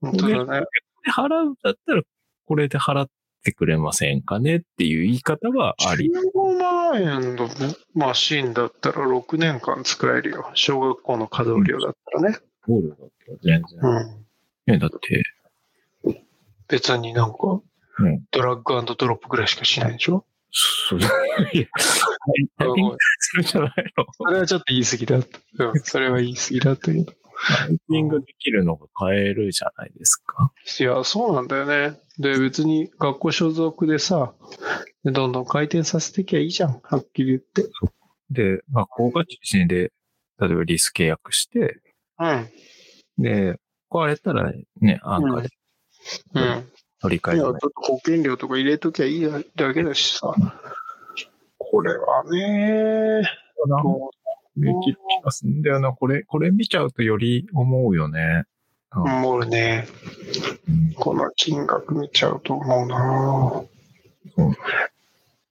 [0.00, 0.66] 本当だね。
[1.04, 2.02] で払うんだったら、
[2.46, 3.08] これで払っ
[3.44, 6.10] てくれませんかねっていう言い方はあり。
[6.10, 7.48] 15万円の
[7.94, 10.50] マシンだったら6年間使えるよ。
[10.54, 12.38] 小学校の稼働量だったらね。
[12.66, 13.80] ゴールだったら全然。
[13.82, 14.72] うん。
[14.72, 15.22] ね、だって、
[16.68, 17.60] 別になんか、
[17.98, 20.24] うんドラッグドロップぐらいしかしないでしょ？
[20.50, 21.08] そう、いや、
[22.58, 25.22] タイピングするんじゃないのそれはちょっと言い過ぎだっ
[25.56, 25.64] た。
[25.66, 27.12] うん、それは言い過ぎだったけど。
[27.46, 30.52] タイピングできるのが買えるじゃないですか。
[30.80, 31.98] いや、そうなんだよね。
[32.18, 34.34] で、別に学校所属でさ、
[35.04, 36.80] でどんどん回転させてきゃいいじゃん。
[36.82, 37.68] はっきり言って。
[38.30, 39.92] で、学校が中心で、
[40.40, 41.80] 例えばリス契約して、
[42.18, 42.48] うん。
[43.18, 43.58] で、
[43.90, 45.48] 壊れたらね、安価で
[46.34, 46.42] うん。
[46.42, 50.34] いや、ちょ取り替えるっと保険料とか入れときゃいいだけだしさ。
[51.58, 53.22] これはね、
[53.66, 54.10] なも
[54.56, 55.92] できる気がすんだよな。
[55.92, 58.44] これ、これ見ちゃうとより思うよね。
[58.94, 59.88] う、もう俺ね、
[60.68, 63.64] うんこの金額見ちゃうと思うな
[64.36, 64.54] そうい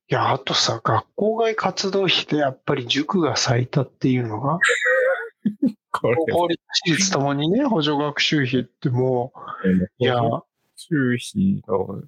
[0.08, 4.60] や、あとさ、学校外活動費でやっぱり塾が最多っていうのが、
[5.92, 10.16] これ公立私立ともにね、補助学習費ってもう、いや、
[10.76, 12.02] 収費の、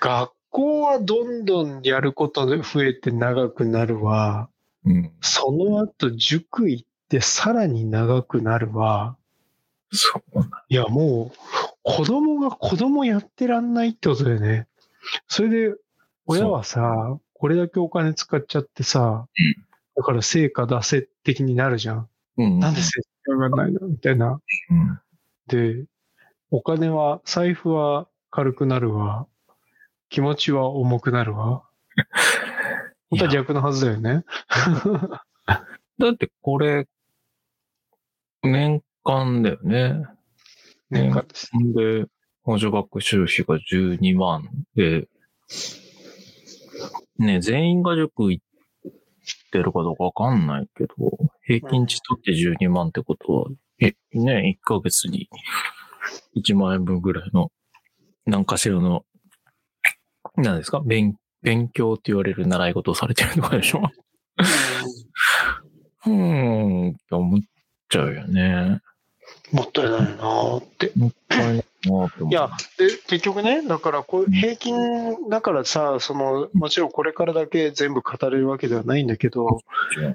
[0.00, 4.48] 学校はどんどんやることで増えて長くなるわ。
[4.84, 5.12] うん。
[5.20, 9.16] その後塾行ってさらに長くなるわ。
[9.90, 11.38] そうなんいや、もう、
[11.82, 14.66] 子供が子供やってらんないってことだよね。
[15.28, 15.74] それで、
[16.26, 19.26] 親はさ、これだけお金使っちゃってさ、
[19.96, 22.08] だから成果出せ的になるじゃん。
[22.38, 22.58] うん。
[22.58, 23.88] なんで成果上がらないの？
[23.88, 24.40] みたいな。
[24.70, 25.00] うん。
[25.48, 25.84] で、
[26.50, 29.26] お金は、財布は軽くなるわ。
[30.08, 31.62] 気持ちは重くなるわ。
[33.10, 34.24] 本当は逆のはずだよね。
[35.98, 36.86] だってこれ、
[38.42, 40.04] 年間だよね。
[40.90, 41.50] 年間です。
[41.74, 42.06] で、
[42.42, 45.08] 補助学習費が12万で、
[47.18, 48.44] ね、全員が塾行っ
[49.50, 50.94] てるかどうかわかんないけど、
[51.44, 53.46] 平均値取って12万ってことは、
[53.80, 55.28] え、ね、1ヶ月に
[56.36, 57.50] 1万円分ぐらいの、
[58.26, 59.04] 何かしらの、
[60.36, 60.80] 何ですか？
[60.80, 63.82] 勉、勉強って言われる習い事をされてるとかでしょ？
[66.06, 67.40] うーん、って思っ
[67.88, 68.80] ちゃうよね。
[69.52, 70.92] もったいないなーって。
[70.96, 71.64] もったいない。
[71.84, 79.60] いや、で、結局ね、だからこう、平均だからさ、その、もちろんこれからだけ全部語れるわけではないんだけど、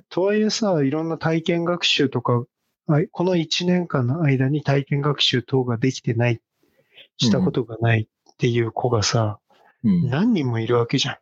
[0.10, 2.44] とはいえさ、いろんな体験学習とか、
[2.88, 6.40] はいこの1年間の間に体験学習等ができてない、
[7.18, 9.40] したことがないっていう子がさ、
[9.84, 11.18] うん、何人もいるわけじゃん。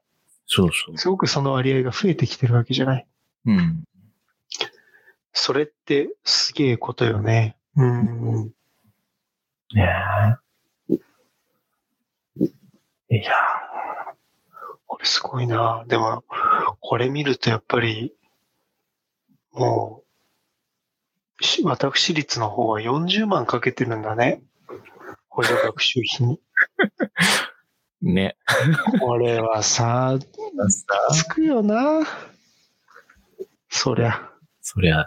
[0.45, 0.97] そうそう。
[0.97, 3.07] すごくその割合が増えてきてるわけじゃない。
[3.45, 3.83] うん。
[5.33, 7.57] それってすげえことよね。
[7.75, 8.51] うん。
[9.75, 10.37] ね
[13.09, 13.65] いやー
[14.87, 15.83] これすごいな。
[15.87, 16.23] でも、
[16.79, 18.13] これ見るとやっぱり、
[19.51, 20.03] も
[21.39, 24.41] う、し私立の方は40万かけてるんだね。
[25.27, 26.39] 補助学習費に。
[28.03, 28.05] え。
[28.07, 28.37] ね。
[29.01, 30.17] これはさ、
[31.11, 32.01] つくよな。
[33.69, 34.31] そりゃ。
[34.61, 35.05] そりゃ、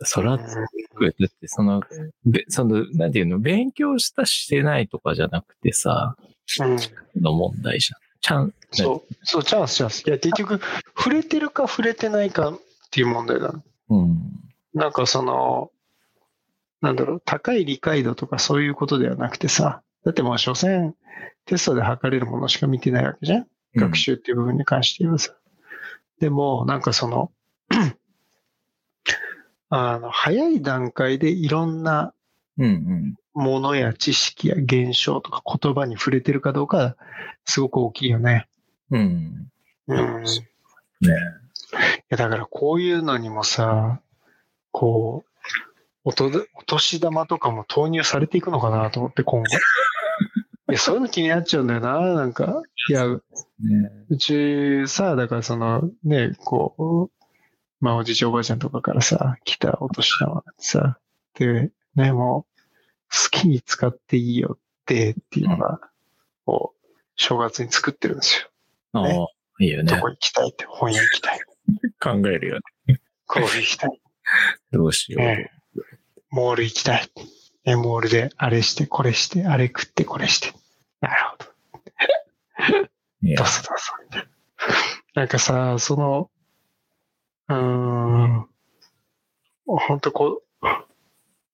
[0.00, 0.54] そりゃつ
[0.94, 1.14] く。
[1.18, 1.82] だって、その、
[2.24, 6.16] べその、なんていうの、勉強したしてないとかじゃなくてさ、
[6.60, 7.22] うん。
[7.22, 8.00] の問題じゃん。
[8.20, 10.06] ちゃん、そう、そう、チャンス、チャンス。
[10.06, 10.60] いや、結局、
[10.96, 13.54] 触れてるか触れてないかっていう問題だ。
[13.90, 14.18] うん。
[14.74, 15.70] なんかその、
[16.80, 20.94] なんだろう、高い理解度とかそういうことではなくてさ、だってもう所詮
[21.44, 25.34] テストで測れるものしか見てないわけじゃん学習っていう部分に関して言えばさ。
[26.20, 27.30] でも、なんかその、
[29.70, 32.14] あの、早い段階でいろんな
[32.58, 33.14] うんうん。
[33.34, 36.96] ものや知識や現象とか言葉に触れてるかどうか、
[37.44, 38.48] すごく大きいよね。
[38.90, 39.48] うん。
[39.86, 40.24] うん。
[40.26, 41.14] いね
[42.08, 44.00] や、だからこういうのにもさ、
[44.72, 45.28] こう、
[46.04, 49.46] おとお年玉とかも投入されていくのかなと思って今後。
[50.70, 52.62] いや、そういうの気になっちゃうんだよな、なんか。
[52.90, 53.20] いや、ね
[54.08, 57.17] うちさ、だからそのね、こう、
[57.80, 60.98] まあおじいちゃんおばあちゃんとかからさ、来たお年玉さ、
[61.34, 62.58] で、ね、もう、
[63.10, 65.80] 好きに使っていいよって、っていうのが、
[66.44, 68.48] こう、正月に作ってるんですよ。
[68.92, 69.26] ああ、
[69.60, 69.90] いいよね。
[69.92, 71.40] どこ行きたいって、本屋行きたい。
[72.00, 73.00] 考えるよね。
[73.26, 74.00] コーヒー行きたい。
[74.72, 75.22] どうしよう。
[75.22, 75.58] ええ
[76.30, 77.10] モール行きたい。
[77.64, 80.52] え、モールであれして、これして、あれ食って、これして。
[81.00, 81.44] なるほど。
[82.66, 82.82] どうぞ
[83.32, 84.28] どうぞ。
[85.14, 86.30] なんかさ、その、
[87.48, 88.48] うーん、
[89.66, 90.66] 本当こう、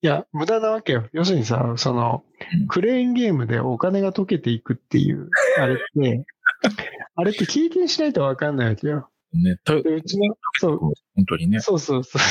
[0.03, 1.09] いや、無駄なわけよ。
[1.13, 6.27] 要するにさ、そのうん、クレーンゲームでお金が溶けていくっていう、あれって、
[7.17, 9.09] あれって経験しないとわかんないわけよ。
[9.33, 10.95] ね、とで、うちの、そう、本
[11.27, 11.61] 当にね。
[11.61, 12.23] そうそうそう。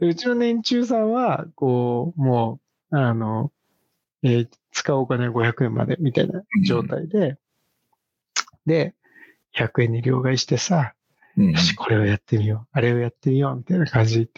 [0.00, 2.60] でうちの年中さんは、こう、も
[2.90, 3.52] う、あの、
[4.22, 7.38] えー使うお金は500円までみたいな状態で、
[8.66, 8.92] で、
[9.52, 10.94] 100円に両替してさ、
[11.36, 14.30] うんよし、これをやってみよう、あれをやってみよう、みたいな感じで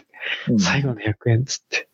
[0.46, 1.88] 言って、最後の100円っつって。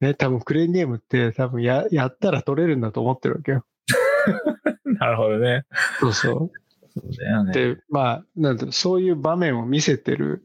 [0.00, 3.66] ね、多分クレーンゲームって多分や、やったら取れるんだと思ってるわけよ。
[4.84, 5.64] なるほどね。
[6.00, 6.52] そうそそ
[6.96, 7.44] うだよう。
[7.46, 7.52] ね。
[7.52, 10.44] で、まあ、なんだそういう場面を見せてる、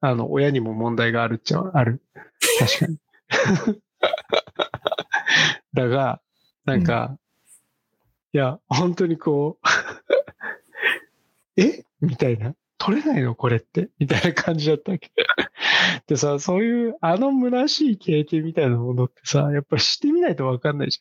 [0.00, 2.02] あの、親にも問題があるっちゃある。
[2.60, 2.98] 確かに。
[5.74, 6.20] だが、
[6.64, 7.18] なんか、
[8.32, 9.68] いや、本当にこう、
[11.62, 11.84] え？
[12.00, 12.54] みたいな。
[12.84, 13.90] 取れないのこれって？
[13.98, 15.10] みたいな感じだったわけ。
[16.06, 20.98] でさ、そういう、あの虚しい経験みたいなものってさ、やっぱりしてみないとわかんないじ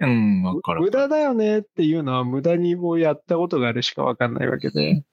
[0.00, 0.10] ゃん。
[0.10, 0.80] うん、わかる。
[0.82, 5.04] 無駄だよねっていうのは無駄にもうやったことがあるしかわかんないわけで、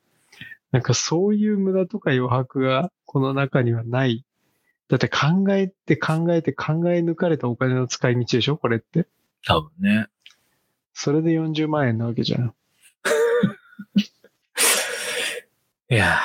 [0.71, 4.25] なんかそういう無駄とか余白がこの中にはない
[4.87, 8.57] だって考えて考えて考え抜かれたお金の使い道でしょ？
[8.57, 9.07] これって。
[9.45, 10.07] 多分ね。
[10.93, 12.53] それで40万円なわけじゃん。
[15.91, 16.21] いや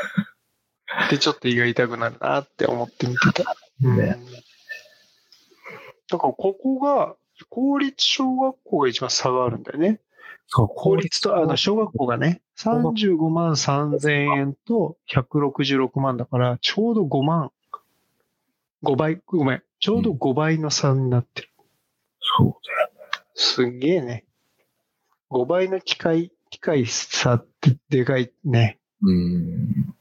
[1.08, 3.56] で、ちょっと胃が痛くなるなって思って見てた。
[3.82, 3.96] うん。
[3.96, 4.16] だね
[6.10, 7.16] からここが、
[7.48, 10.00] 公立小学校が一番差があるんだよね。
[10.48, 17.50] そう、公立と、あの、小学校がね、35万3000円と166万だから、ちょうど5万、
[18.84, 21.48] 5倍、ごめん、ちょうど5倍の差になってる。
[22.20, 22.90] そうだよ。
[23.34, 24.26] すんげえね。
[25.30, 27.55] 5倍の機械、機械差って
[27.88, 28.78] でかいね。
[29.02, 29.94] うん。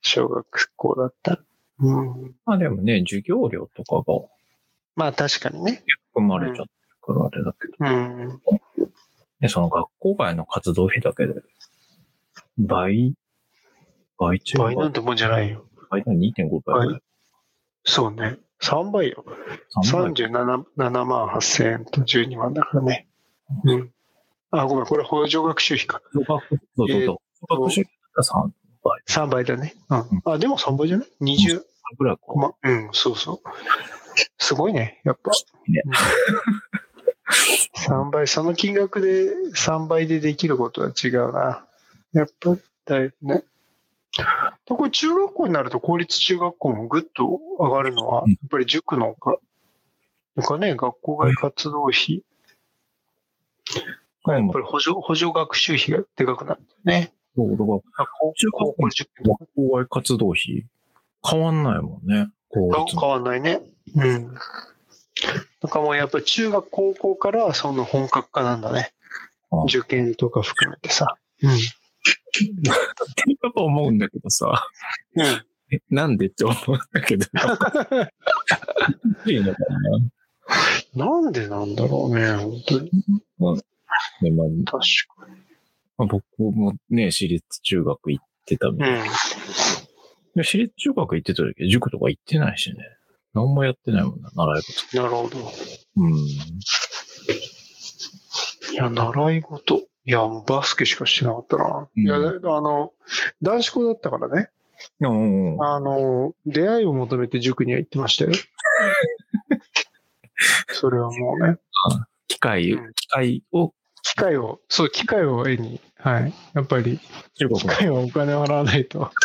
[0.00, 1.40] 小学校だったら。
[1.80, 2.34] うん。
[2.44, 4.28] まあでもね、授業料とかが
[4.96, 5.82] まあ確かにね。
[6.12, 8.40] 含まれちゃってるからあれだけど、うん。
[9.40, 11.34] ね、その学校外の活動費だけで、
[12.58, 13.14] 倍、
[14.18, 15.66] 倍中倍なんてもんじゃないよ。
[15.90, 17.02] 倍だ2.5倍ぐらい。
[17.84, 18.38] そうね。
[18.62, 19.24] 3倍よ。
[19.84, 23.08] 3倍37 7万8千円と12万だからね。
[23.64, 23.93] うん。
[24.62, 26.00] あ、ごめん、これ補助学習費か。
[26.12, 28.50] そうそうえーそ学習費だったら3
[28.82, 29.74] 倍3倍だね。
[29.90, 30.22] うん。
[30.32, 31.62] あ、でも3倍じゃない ?20
[31.98, 32.22] ぐらいか。
[32.36, 33.38] ま、うん、そうそう。
[34.38, 35.30] すごいね、やっぱ。
[35.68, 35.82] ね
[37.86, 41.66] 3倍、その金額で3倍でできることは違うな。
[42.12, 43.44] やっぱ、だいぶね。
[44.66, 49.36] でこれ中学校になると公立中学校もぐっと上がるのは、うんやっぱり塾のか、
[50.36, 52.22] なんかね、学校外活動費、
[54.32, 57.12] やっぱり補助、補助学習費がでかくなるんだよね。
[57.36, 60.64] そう、だから、あ高校高校外活動費、
[61.28, 62.28] 変わんないもんね。
[62.52, 62.68] 変
[63.08, 63.60] わんないね。
[63.94, 64.34] うん。
[65.60, 68.92] だからもうやっぱり中学、高校からその本格化なんだね
[69.50, 69.62] あ。
[69.64, 71.16] 受験とか含めてさ。
[71.42, 71.50] うん。
[71.50, 71.60] って
[73.30, 74.66] るかと思うんだけどさ、
[75.16, 75.24] うん。
[75.24, 75.42] え
[75.90, 77.26] なんでって思うんだけど。
[79.26, 79.58] いいのか
[80.94, 82.90] ななんでなんだろうね、本当に。
[84.22, 84.78] ねまあ確か
[85.96, 88.98] まあ、僕もね、私立中学行ってたみたいに。
[88.98, 89.04] うん。
[90.34, 92.76] で私立中学行ってた時、塾とか行ってないしね。
[93.34, 94.96] 何もやってないもんな、習い事。
[94.96, 95.38] なるほど。
[95.96, 96.14] うん。
[96.14, 96.26] い
[98.74, 99.86] や、習い事。
[100.06, 101.88] いや、もうバスケしかしてなかったな。
[101.96, 102.92] うんいや、あの、
[103.42, 104.50] 男子校だったからね。
[105.00, 105.64] うんうん。
[105.64, 108.32] あの、出会いを求めて塾には行ってましたよ。
[110.68, 111.56] それはもうね。
[112.28, 113.72] 機械、うん機械を
[114.04, 116.32] 機会を、そう、機会を得に、はい。
[116.52, 117.00] やっぱり、
[117.36, 119.10] 中国機会はお金を払わないと。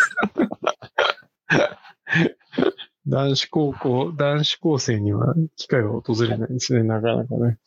[3.05, 7.57] 男子高校、男子高生には機会は訪れないですね、なかなかね。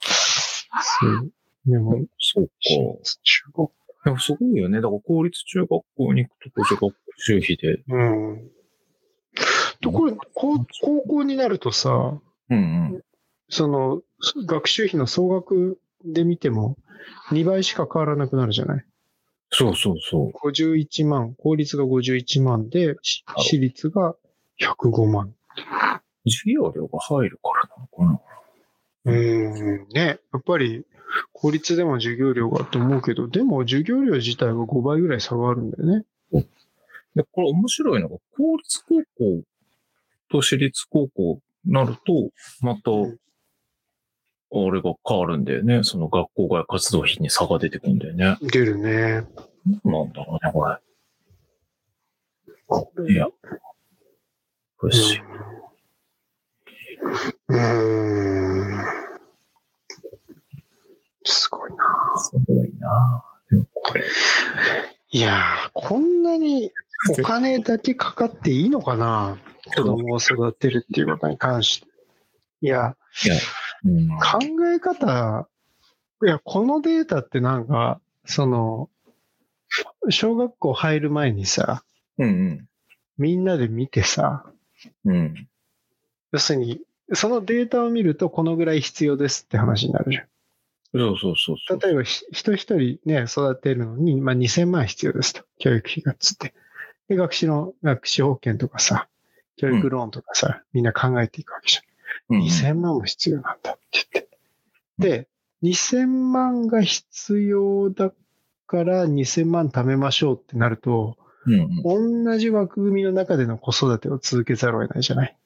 [0.00, 1.32] そう。
[1.66, 2.52] でも、そうか。
[3.22, 3.68] 中国。
[4.04, 4.80] でもすごいよね。
[4.80, 7.82] だから公立中学校に行くと補助学習費で。
[7.88, 8.50] うん。
[9.80, 12.60] ところ、高高校になるとさ、うんう
[12.98, 13.02] ん。
[13.50, 14.02] その、
[14.46, 16.76] 学習費の総額で見ても、
[17.30, 18.84] 2倍しか変わらなくなるじゃない？
[19.50, 20.30] そうそうそう。
[20.48, 24.14] 51万、公立が51万で、し私立が
[24.60, 25.34] 105万。
[26.24, 28.20] 授業料が入るからなのか
[29.04, 29.12] な。
[29.12, 30.20] うーん、ね。
[30.32, 30.84] やっぱり、
[31.32, 36.04] 公立でも授業料がと思うけど、でも授業料自体は5倍ぐらい差があるんだよね。
[37.16, 39.42] で、これ面白いのが、公立高校
[40.30, 43.18] と私立高校になると、また、うん
[44.52, 45.84] あれが変わるんだよね。
[45.84, 48.36] その学校外活動費に差が出てくるんだよね。
[48.40, 49.24] 出るね。
[49.84, 50.76] なんだろうね、これ。
[53.12, 53.26] いや。
[54.76, 55.20] 不思議。
[57.48, 57.60] うーん。
[61.24, 61.76] すごいな。
[62.16, 63.24] すごいな
[63.74, 64.04] これ。
[65.10, 66.72] いやー、こんなに
[67.18, 69.38] お金だけかかっていいのかな
[69.76, 71.88] 子供を育てるっていうことに関して。
[72.62, 73.36] いや、いや、
[73.84, 74.08] うん。
[74.08, 74.38] 考
[74.74, 75.48] え方、
[76.22, 78.90] いや、このデータってなんか、その、
[80.08, 81.84] 小学校入る前にさ、
[82.18, 82.66] うん
[83.16, 84.44] みんなで見てさ、
[85.04, 85.14] うん。
[85.14, 85.48] うん。
[86.32, 86.80] 要するに、
[87.12, 90.26] そのデータを見るとこのぐらい必要ですって話になるじゃん。
[90.92, 91.80] そうそうそうそう。
[91.80, 95.42] 例えばひ人一人ね、育てるのに、まあ、2000万必要ですと。
[95.58, 96.54] 教育費がっつって。
[97.08, 99.08] で、学士の、学士保険とかさ、
[99.56, 101.82] 教育ローンとかさ、みんな考えていくわけじゃん。
[102.30, 104.28] うんうん2000万も必要なんだって言って。
[104.98, 105.28] で、
[105.62, 108.12] 2000万が必要だ
[108.66, 111.16] から2000万貯めましょうってなると、
[111.46, 111.54] うん
[111.84, 112.22] うん。
[112.24, 115.36] 同じ枠組みの中での子育てを続けざるを得ないじゃない？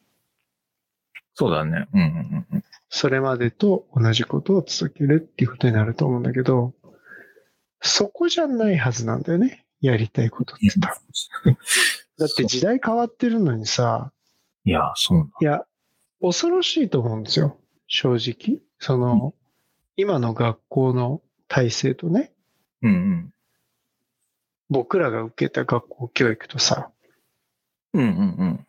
[1.34, 1.88] そうだね。
[1.92, 2.64] うんうんうん。
[2.88, 6.74] それまでと同じことを続けるっていうことになると思うんだけど、
[7.80, 9.64] そこじゃないはずなんだよね。
[9.80, 10.88] やりたいことって多
[11.44, 11.56] 分。
[12.18, 14.12] だって時代変わってるのにさ、
[14.64, 15.32] いや、そうなんだ。
[15.40, 15.66] いや、
[16.24, 17.58] 恐ろしいと思うんですよ。
[17.86, 18.62] 正直。
[18.78, 19.34] その、
[19.96, 22.32] 今の学校の体制とね、
[22.80, 23.34] うんうん。
[24.70, 26.90] 僕らが受けた学校教育とさ、
[27.92, 28.66] うんうん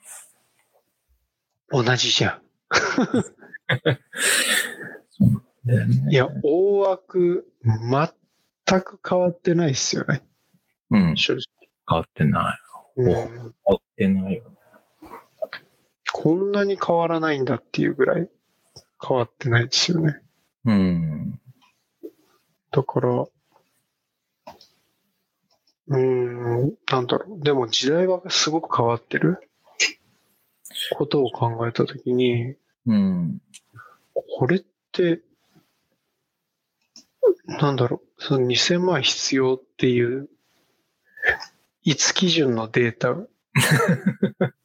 [1.73, 1.83] うん。
[1.85, 2.41] 同じじゃん。
[5.65, 5.87] ね。
[6.11, 10.23] いや、大枠、全く変わってないっすよね。
[10.91, 11.15] うん。
[11.15, 11.41] 正直。
[11.87, 12.59] 変わってない。
[12.97, 13.23] うん変
[13.65, 14.54] わってないよね。
[16.17, 18.29] こんなに変わらないんだっていうぐらい
[19.05, 20.21] 変わってないですよね。
[20.63, 21.41] うん。
[22.71, 27.43] だから、うーん、なんだろう。
[27.43, 29.49] でも時代はすごく変わってる
[30.95, 32.55] ことを考えたときに、
[32.85, 33.41] うん。
[34.13, 34.63] これっ
[34.93, 35.19] て、
[37.45, 40.29] なんだろう、その2000万必要っていう、
[41.83, 43.17] いつ基準のデータ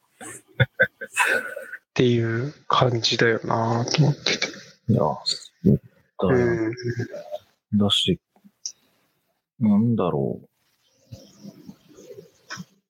[1.10, 4.46] っていう感じだよなと思ってて。
[4.88, 5.76] いや、そ
[6.28, 6.46] うだうよ。
[6.70, 6.74] ん。
[7.78, 8.20] だし、
[9.58, 10.46] なんだろう。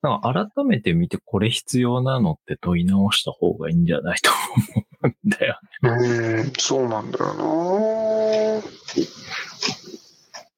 [0.02, 4.30] なんか改めて見てこれ必要なのって問い直した方がいいんじゃないと
[4.72, 5.60] 思うんだよ。
[5.82, 8.62] うん、そうなんだよな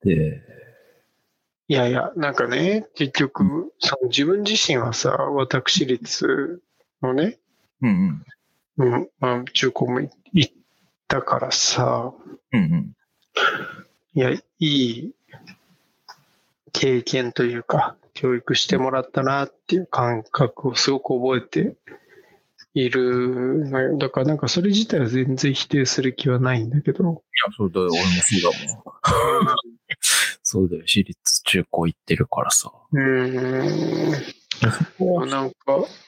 [0.05, 0.43] で、
[1.69, 6.61] いやいや、なんかね、結局、その自分自身はさ、私立
[7.01, 7.39] のね、
[7.83, 8.24] うん
[8.78, 8.95] うん。
[8.95, 10.11] うん、まあ、中高も行
[10.49, 10.53] っ
[11.09, 12.12] たからさ、
[12.53, 12.97] うんうん。
[14.14, 15.14] いや、いい
[16.72, 21.76] 経験というか、教育してもらったなっていう感覚をすごく覚えて
[22.74, 23.99] いるのよ。
[23.99, 27.03] だからなんかそれ自体は全然否定する気はないんだけど。
[27.03, 27.89] いや、そうだよ。
[27.89, 29.57] 俺もそうだもん。
[30.43, 30.83] そうだよ。
[30.87, 32.72] 私立中高行ってるからさ。
[32.93, 35.30] うーん。
[35.30, 35.57] なんか、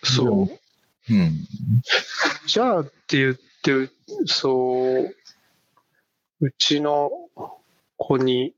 [0.02, 0.63] そう。
[1.10, 1.46] うん。
[2.46, 3.90] じゃあって言って、
[4.26, 5.14] そう、
[6.40, 7.10] うちの
[7.96, 8.54] 子に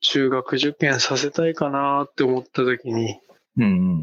[0.00, 3.18] 中学受験させたいかなって思った時に、
[3.56, 4.02] うんうん。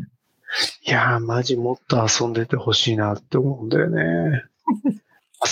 [0.81, 4.43] いやー、マジもっと遊んでてほしいなって思うんだよね。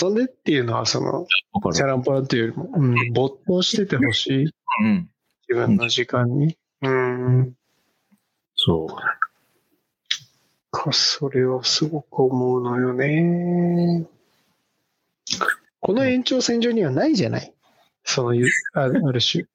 [0.02, 1.28] 遊んでっていうのは、その。
[1.74, 4.46] チャランポラっていうよりも、うん、没頭しててほしい。
[4.84, 5.10] うん。
[5.48, 6.58] 自分の時間に。
[6.82, 7.54] うん。
[8.56, 8.88] そう。
[10.78, 14.06] か、それはすごく思うのよね。
[15.80, 17.54] この延長線上にはないじゃない？
[18.04, 19.46] そのゆ、あある種、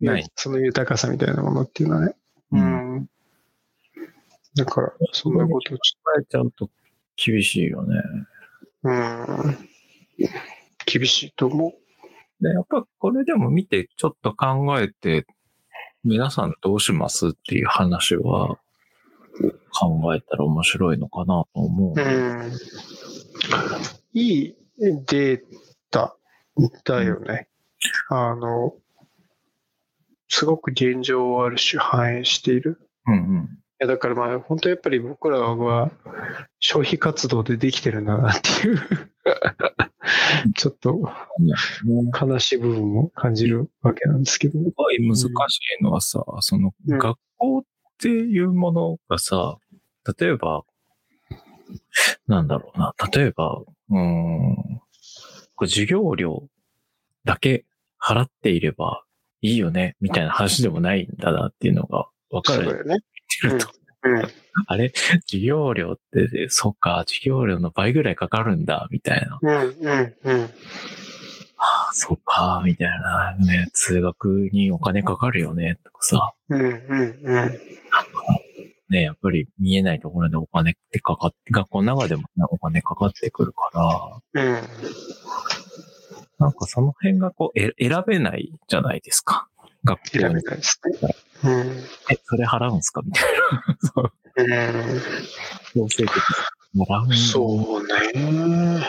[0.00, 0.26] ない。
[0.34, 2.14] その豊かさみたいなものっていうのはね。
[2.52, 2.56] う。
[2.56, 3.08] うんん。
[4.54, 6.70] だから、そんなことをちえちゃうと
[7.16, 8.02] 厳しいよね。
[8.84, 9.58] うん。
[10.86, 11.74] 厳しいと思
[12.40, 15.26] で、やっぱこれでも見てちょっと考えて、
[16.04, 18.58] 皆さんどうしますっていう話は
[19.82, 22.00] 考えたら面白いのかなと思う。
[22.00, 22.04] う。
[22.04, 22.52] うん。
[24.12, 25.40] いいデー
[25.90, 26.16] タ
[26.84, 27.48] だよね。
[28.08, 28.74] あの、
[30.28, 32.78] すごく現状をある種反映している。
[33.06, 33.44] うんうん。
[33.44, 35.90] いやだからまあ本当やっぱり僕らは
[36.60, 38.78] 消費活動でできてるんだなっていう
[40.54, 41.00] ちょっと
[42.20, 44.58] 悲しい部分も感じるわけなんですけど。
[44.60, 45.24] すごい難し
[45.80, 47.62] いのはさ、そのうん学校っ
[47.98, 49.58] ていうものがさ、
[50.18, 50.64] 例えば、
[52.26, 54.80] なんだろうな、例えば、うーん、
[55.60, 56.48] 授業料
[57.24, 57.64] だけ
[58.00, 59.04] 払っていれば
[59.40, 62.64] いいよね、みたいな話でもないんだなっていうのが分かる。
[62.64, 62.96] そうだよね。
[63.40, 63.68] てると
[64.04, 64.22] うん。
[64.66, 64.92] あれ？
[65.26, 69.38] 授業料って、そっか、授業料の倍ぐらいかかるんだ、みたいな。
[69.40, 70.42] うん、うん、うん。
[71.58, 73.36] ああ、そっか、みたいな。
[73.38, 76.32] ね、通学にお金かかるよね、とかさ。
[76.48, 77.60] うん、うん、うん。
[78.92, 84.62] ね、やっぱり見えないところでお金ってかかって、学校の中でもねお金かかってくるから、うん。
[86.38, 89.48] なんかその辺がこう、え選べないじゃないですか。
[89.84, 90.34] 学校選べに。
[90.34, 91.14] ないですね。
[91.44, 91.50] うん。
[92.10, 93.02] え、それ払うんすか？
[93.02, 93.76] みたいな。
[93.80, 94.12] そう。
[94.36, 95.00] うん。
[95.72, 96.12] 強制的
[96.74, 98.84] に払うそうね。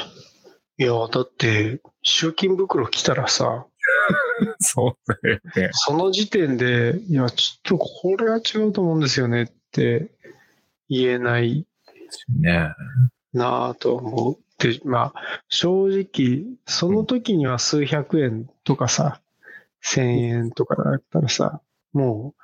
[0.77, 3.65] いや、だって、集金袋来たらさ、
[4.59, 5.69] そうだよね。
[5.71, 10.11] その時点で、いや、ちょっとこれは違うと思うんですよねって
[10.89, 11.65] 言えない
[12.39, 12.73] ね
[13.33, 14.37] なぁと思う。
[14.59, 19.21] で、まあ、正直、その時には数百円とかさ、
[19.81, 21.61] 千円とかだったらさ、
[21.91, 22.41] もう、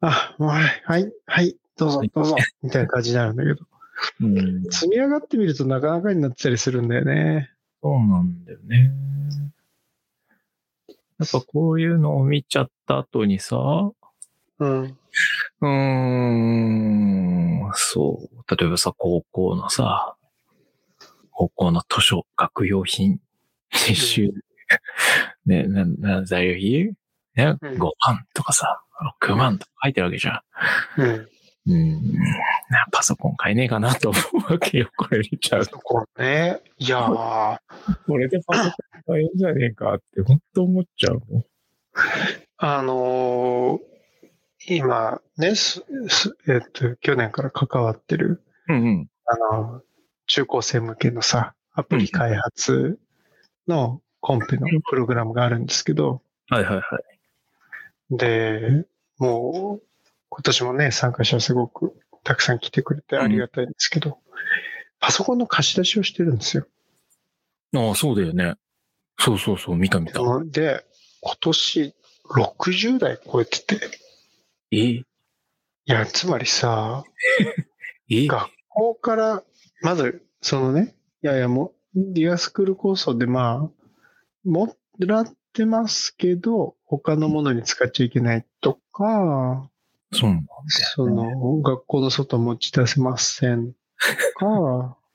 [0.00, 3.66] あ、もうはい、はい、はい、どうぞはい、どうぞ、みたいな感じになるんだけど、
[4.20, 4.62] うん。
[4.70, 7.50] 積み上がってみるとなかなかになってたりするんだよね。
[7.82, 8.92] そうなんだよね。
[11.18, 13.56] やっぱこういうのを見ちゃった後にさ、
[14.58, 14.98] うん。
[15.60, 15.68] うー
[17.68, 18.56] ん、そう。
[18.56, 20.16] 例えばさ、高校のさ、
[21.30, 23.20] 高校の図書、学用品、
[23.70, 24.32] 実習、
[25.44, 26.94] ね、な、な、材料費？
[27.36, 28.80] ね、うん5万とかさ、
[29.22, 30.42] 6万とか書いてるわけじゃ
[30.96, 31.02] ん。
[31.02, 31.28] うん。
[31.68, 32.12] うん。
[32.70, 35.72] なパソコン買えねえかなと思うわけよ、これ見ちゃうと。
[35.72, 36.60] そこね。
[36.78, 37.58] いやー、
[38.06, 41.44] これでパソコン買えんじゃねえかって、本当思っちゃうもん。
[42.58, 43.95] あのー
[44.68, 45.54] 今ね、
[46.48, 49.08] えっと、去年から関わってる、うんうん。
[49.26, 49.82] あの、
[50.26, 52.98] 中高生向けのさ、アプリ開発
[53.68, 58.16] のコンペのプログラムがあるんですけど、はいはいはい。
[58.16, 58.86] で、
[59.18, 59.86] もう、
[60.28, 61.94] 今年もね、参加者すごく
[62.24, 64.18] たくさん来てくれてありがたいんですけど、
[64.98, 66.66] パソコンの貸し出しをしてるんですよ。
[67.74, 68.54] ああ、そうだよね。
[69.18, 70.20] そうそうそう、見た見た。
[70.44, 70.84] で、
[71.20, 71.94] 今年
[72.24, 74.05] 60台超えてて、
[74.70, 74.76] え？
[74.78, 75.04] い
[75.84, 77.04] や、つまりさ、
[78.10, 78.26] え？
[78.26, 79.44] 学校から、
[79.82, 83.70] まず、そのね、いやいや、もう、ディアスクール構想で、まあ、
[84.44, 89.70] 持らってますけど、他のものに使っちゃいけないとか、
[90.12, 90.46] そうなんね。
[90.94, 93.78] その、学校の外持ち出せませんと
[94.46, 94.96] か、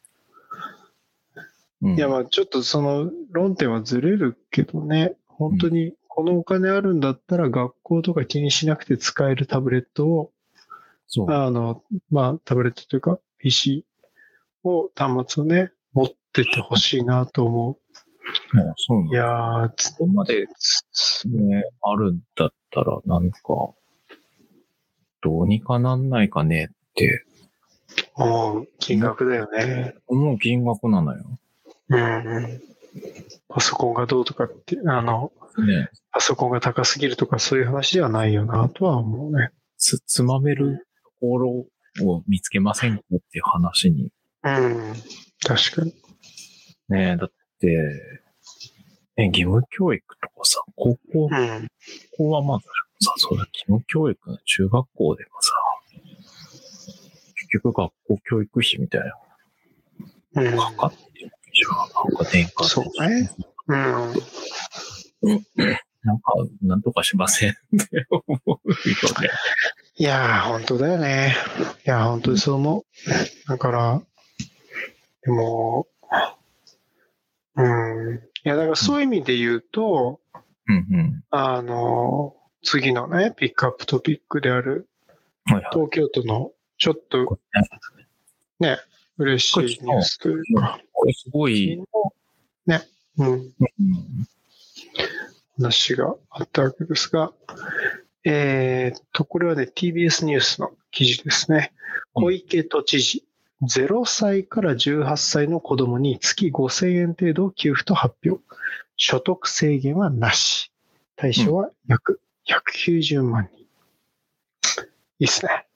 [1.81, 1.95] うん。
[1.95, 10.31] いや、まあ、ちょっとその論点はずれるけどね、本当にこのお金あるんだったら学校とか気にしなくて使えるタブレットを、
[11.07, 11.31] そう。
[11.31, 13.87] あの、まあ、タブレットというか PC
[14.63, 17.77] を、端末をね、持ってってほしいなと思も
[18.53, 19.07] うそう。
[19.07, 19.17] いだ。
[19.17, 23.39] やー、つここまでね、あるんだったら、なんか、
[25.23, 27.25] どうにかなんないかねって
[28.13, 29.95] 思う金額だよね。
[30.05, 31.23] 思う金額なのよ。
[31.89, 32.61] うんうん。
[33.47, 35.89] パソコンがどうとかって、あの、ね。
[36.11, 39.49] パソコンが高すぎるとかそういう話ではないよなとは思うね。
[39.77, 41.49] つ、つまめるところ
[42.05, 44.11] を見つけませんかっていう話に。
[44.43, 44.93] うん。
[45.43, 45.93] 確かに。
[46.89, 47.67] ねだって、
[49.17, 51.67] ね、義務教育とかさ、高校、うん。
[52.17, 52.65] 高校はまず
[53.01, 55.53] さ、そうだ、義務教育の中学校でもさ、
[57.35, 59.01] 結局学校教育費みたい
[60.33, 61.31] なかかってる。
[62.33, 63.31] なんかそうね。
[63.67, 63.77] うん。
[66.03, 68.75] なんか、なんとかしませんって思うよ
[69.21, 69.29] ね。
[69.95, 71.35] いやー、本当だよね。
[71.85, 72.83] いやー、本当にそう思う。
[73.47, 74.01] だから、
[75.23, 75.87] でも、
[77.55, 78.15] うん。
[78.15, 80.19] いや、だからそういう意味で言うと、
[80.67, 81.23] うんうん。
[81.29, 84.87] あの、次のね、ピックアップトピックである、
[85.45, 85.69] はいはい。
[85.71, 87.37] 東京都のちょっとね
[88.59, 88.77] ね、
[89.17, 90.79] 嬉しいニュースというか、
[91.13, 91.81] すごい、
[92.65, 92.81] ね、
[93.17, 93.51] うん、うん
[95.57, 97.33] 話があったわけですが、
[98.23, 101.71] えーっと、これはね、TBS ニュースの記事ですね。
[101.75, 101.81] うん
[102.13, 103.23] 小池都知事、
[103.61, 108.43] 0歳から18歳の子供に月5000円程度を給付と発表。
[108.97, 110.71] 所得制限はなし。
[111.15, 113.61] 対象は約190万人。
[113.61, 113.65] い
[115.19, 115.67] いっすね。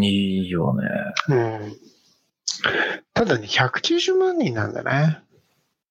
[0.00, 0.88] いいよね。
[1.28, 1.76] うん。
[3.12, 5.22] ただね、190万人なんだね。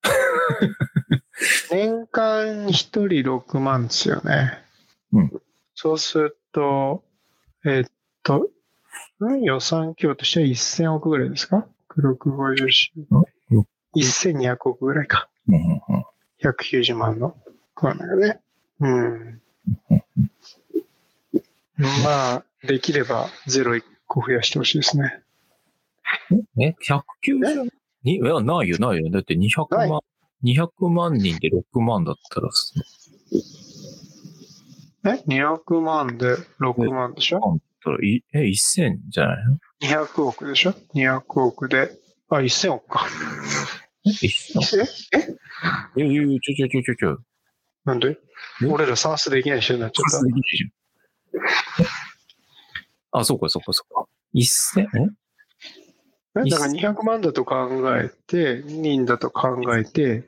[1.71, 4.63] 年間1人6万ですよね。
[5.11, 5.41] うん
[5.75, 7.03] そうすると、
[7.65, 8.49] えっと、
[9.25, 11.67] ん予算規模としては1000億ぐらいですか
[11.97, 12.91] ?650 週
[13.49, 13.67] うん。
[13.95, 15.29] 1200億ぐらいか。
[15.47, 16.05] うんうんうん
[16.43, 17.37] 190万の
[17.75, 18.41] 不安だよね。
[18.81, 19.41] うん。
[22.03, 25.22] まあ、できれば0 1個増やしてほしいですね。
[26.61, 26.75] え
[27.23, 27.69] ?190?
[28.03, 29.09] にいや、ないよ、ないよ。
[29.11, 30.01] だって200ない万、
[30.43, 32.81] 200万人で6万だったらさ、
[35.05, 37.57] え ?200 万で6万でしょ？
[38.33, 39.57] え、1000じゃないの
[40.05, 41.91] ?200 億でしょ ?200 億で、
[42.29, 43.07] あ、1000億か。
[44.05, 44.81] え ?1000?
[44.81, 45.37] ええ
[45.97, 47.17] え、いやいや、ちょちょちょちょちょ。
[47.85, 48.17] なんで？
[48.61, 48.65] え？
[48.65, 50.21] 俺ら算数できない人になっちゃった。
[50.23, 50.67] できないじゃ
[53.17, 53.19] ん。
[53.21, 54.05] あ、そうか、そうか、そうか。
[54.35, 54.81] 1000?
[54.81, 55.09] ええ？
[56.33, 60.27] だから200万だと考えて、人だと考えて。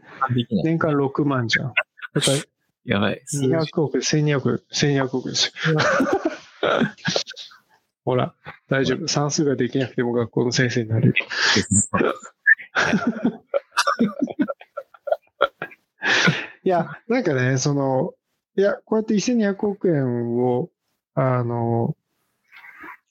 [0.63, 1.73] 年間6万じゃん。
[2.13, 2.37] だから
[2.85, 3.21] やばい。
[3.25, 5.53] 数字200億、1200億、1200億ですよ。
[8.05, 8.35] ほら、
[8.69, 9.07] 大丈夫。
[9.07, 11.15] 算数ができなくても学校の先生になれる。
[16.63, 18.13] いや、なんかね、その、
[18.55, 20.69] いや、こうやって1200億円を、
[21.15, 21.97] あの、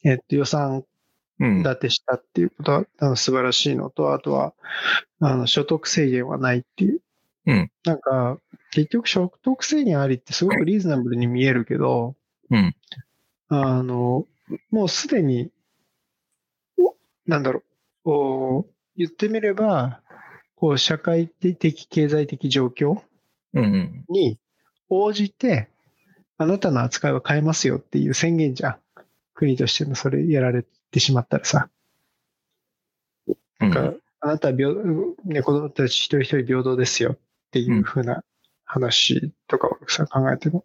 [0.05, 0.84] えっと、予算うん。
[1.59, 4.55] 立てしたっていうことはあの素晴らしいのと、あとは、
[5.20, 7.01] あの、所得制限はないっていう。
[7.47, 7.70] うん。
[7.84, 8.38] なんか、
[8.72, 12.14] 結局所得制限ありってすごくリーズナブルに見えるけど、
[12.51, 12.74] うん。
[13.49, 14.26] あの、
[14.70, 15.51] もうすでに、
[16.78, 16.95] お
[17.26, 17.62] なんだろ
[18.05, 18.66] う、お
[18.97, 20.01] 言ってみれば、
[20.57, 23.03] こう、社会的、経済的状況。
[24.09, 24.38] に
[24.88, 25.68] 応じて、
[26.36, 28.76] あなたの扱いは変えますよっていう宣言じゃん。
[29.34, 30.64] 国としてのそれやられ
[30.95, 31.68] てしまったらさ。
[33.26, 34.70] うんなんかあなたは平、
[35.26, 37.18] ね、子供たち一人一人平等ですよっ
[37.51, 38.24] ていうふうな
[38.64, 40.64] 話とかをさ、考えても。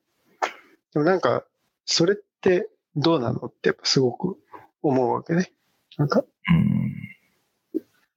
[0.94, 1.44] でもなんか、
[1.86, 4.38] それってどうなのってやっぱすごく
[4.82, 5.52] 思うわけね。
[5.98, 6.94] なんか、うん。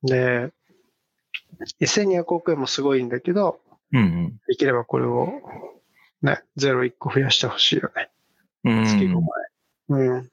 [0.04, 0.52] で、
[1.80, 3.60] 1200億円もすごいんだけど、
[3.92, 5.28] うんできればこれを、
[6.22, 8.10] ね、01個増やしてほしいよね。
[8.64, 8.84] うん。
[8.86, 9.24] 月5万
[10.04, 10.10] 円。
[10.14, 10.31] うん。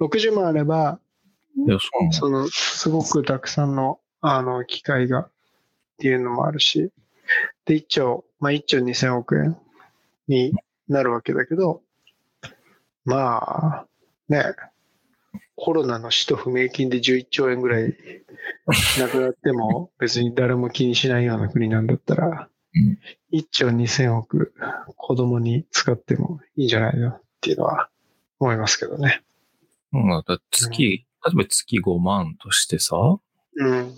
[0.00, 1.00] 60万あれば、
[2.12, 5.30] そのすごくたくさんの、あの、機会が、っ
[5.98, 6.90] ていうのもあるし、
[7.64, 9.56] で、1兆、まあ、1兆2000億円
[10.28, 10.52] に
[10.88, 11.82] なるわけだけど、
[13.04, 13.86] まあ、
[14.28, 14.54] ね、
[15.56, 17.96] コロナの使途不明金で11兆円ぐらい
[18.98, 22.98] なくなっても 別に誰も気にしないような国なんだったらうん、
[23.32, 24.52] 1兆2000億
[24.96, 27.88] 子供に使ってもいいんじゃないのっていうのは
[28.40, 29.22] 思いますけどね。
[29.92, 32.96] うん、だ月、例えば月5万としてさ、
[33.56, 33.94] うん。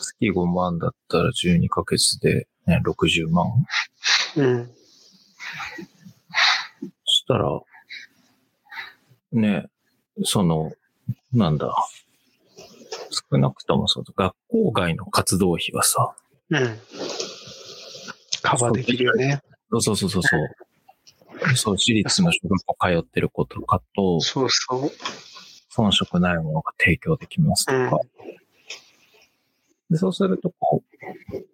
[0.00, 3.46] 月5万だったら12ヶ月で、ね、60万。
[4.36, 4.66] うん。
[4.66, 4.72] そ
[7.06, 7.60] したら、
[9.32, 9.66] ね、
[10.24, 10.72] その、
[11.32, 11.74] なんだ、
[13.10, 16.14] 少なくともその学校外の活動費はさ、
[16.50, 16.78] うん。
[18.42, 19.40] カバーできるよね。
[19.70, 20.22] そうそうそうそう
[21.54, 24.90] そう、私立の小学校通ってる子とかと、そうそう。
[25.76, 28.00] 遜色ないものが提供できますとか。
[29.90, 30.82] でそうすると、こ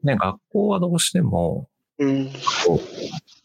[0.02, 1.68] う、ね、学校はどうしても、
[1.98, 2.30] うん。
[2.66, 2.80] こう、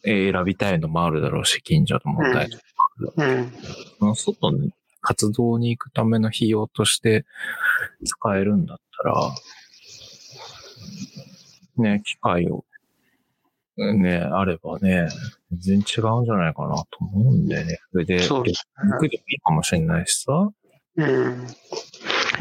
[0.05, 2.63] えー選びたいのもあるだろうし、近所の問題とか、
[3.17, 3.51] うん。
[3.99, 4.71] その外に
[5.01, 7.25] 活動に行くための費用として
[8.05, 9.31] 使えるんだったら、
[11.77, 12.65] ね、機会を、
[13.77, 15.09] ね、あればね、
[15.51, 17.79] 全然違うんじゃないかなと思うんでね。
[17.91, 20.49] それで、そうです行くでもいいかもしれないしさ。
[20.97, 21.47] うん。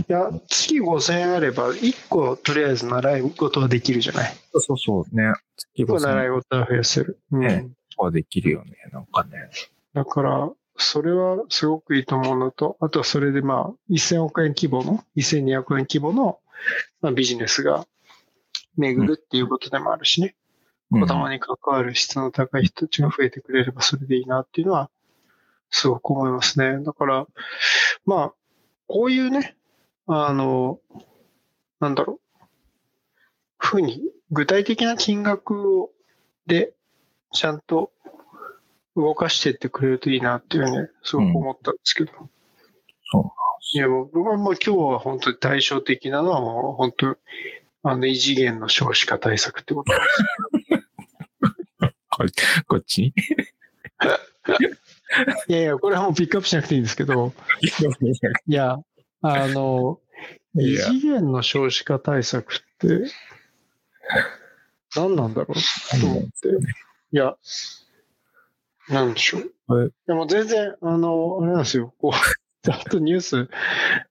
[0.09, 4.35] いや、月5000円あれば、1個とりあえず習い事はできるじゃない？
[4.53, 5.33] そうそうそう、ね。
[5.57, 7.21] 月1個習い5000事は増やせる。
[7.33, 7.41] うん。
[7.41, 9.31] ねはできるよね、なんかね。
[9.95, 16.39] だから、それはすごくいいと思うのと、あとはそれでまあ、1000億円規模の、1200円規模の、
[17.01, 17.87] まあ、ビジネスが
[18.77, 20.35] 巡るっていうことでもあるしね。
[20.93, 24.89] うん子供に関わる質の高い人たちが増えてくれればそれでいいなっていうのは、
[25.71, 26.83] すごく思いますね。
[26.85, 27.27] だから、
[28.05, 28.33] まあ、
[28.87, 29.57] こういうね、
[30.07, 30.79] あの、
[31.81, 32.45] なんだろう、
[33.59, 35.91] ふうに具体的な金額を、
[36.47, 36.73] で、
[37.33, 37.91] ちゃんと
[38.95, 42.13] 動かしていってくれるといいなっていうね、すごく思ったんですけど。
[43.11, 43.33] そ
[43.75, 47.19] いや、もう僕はもう今日は本当に対照的なのはもう本当、
[47.83, 50.56] あの異次元の少子化対策ってことです。
[52.17, 52.25] こ
[52.67, 53.15] こっちに？
[55.49, 57.33] いやいや、これはもうピックアップしなくていいんですけど、
[58.47, 58.79] いや、
[59.21, 60.01] あの、
[60.55, 63.11] 異次元の少子化対策って、
[64.97, 66.01] 何なんだろう？
[66.01, 66.29] と思って。
[67.13, 67.37] いや、
[68.89, 69.75] なんでしょう？
[69.75, 71.93] はいでも全然、あの、あれなんですよ。
[71.99, 72.13] こう、
[72.63, 73.49] ざっとニュース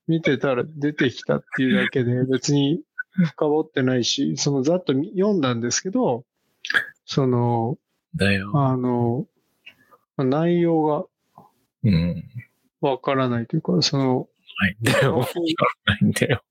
[0.07, 2.81] 見てたら出てきたっていうだけで、別に
[3.23, 6.25] 深掘ってないし、そのざっと読んだんですけど、
[7.05, 7.77] その、
[8.15, 8.51] だよ。
[8.53, 9.25] あの、
[10.17, 11.05] 内容が
[11.85, 12.23] うん。
[12.81, 14.27] わからないというか、その、
[14.59, 15.19] ないんだよ。
[15.19, 15.43] わかん
[15.85, 16.43] ないんだよ。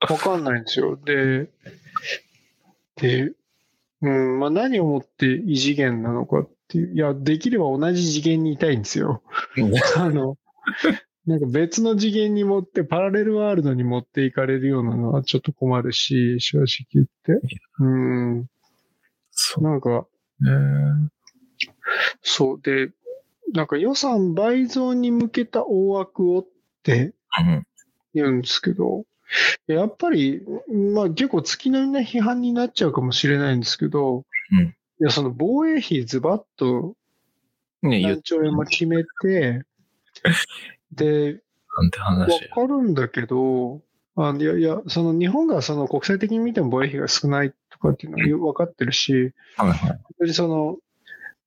[0.00, 0.96] わかんないんですよ。
[0.96, 1.48] で、
[2.96, 3.32] で、
[4.02, 9.22] うん、まあ何をもって異次元なのかっていう、いや、できれば同じ次元にいたいんですよ。
[9.96, 10.36] あの、
[11.26, 17.40] なんか別の次元に持って、パラレルワールドに持っていかれるようなのはちょっと困るし、正直言って。
[17.78, 18.46] うん、
[19.30, 20.06] そうなんか、
[20.42, 21.10] ね。
[22.22, 22.90] そうで、
[23.52, 26.46] なんか予算倍増に向けた大枠をっ
[26.82, 27.66] てうん。
[28.14, 29.04] 言うんですけど、
[29.66, 30.42] やっぱり、
[30.94, 36.94] まあ結構月並みな批判になっちゃうかもしれないんですけど、うんいや、その防衛費ズバッと
[37.82, 39.62] 何兆円も決めて、
[40.92, 41.40] で、
[41.76, 43.80] なんてわ話かるんだけど、
[44.14, 50.32] あいやいや、その日本がその国際的に見ても防衛費が少ないとかっていうのはよ分かってるし、はいはい。
[50.32, 50.78] その、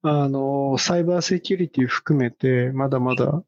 [0.01, 3.43] あの、サイバーセキュリティ含めて、まだまだ、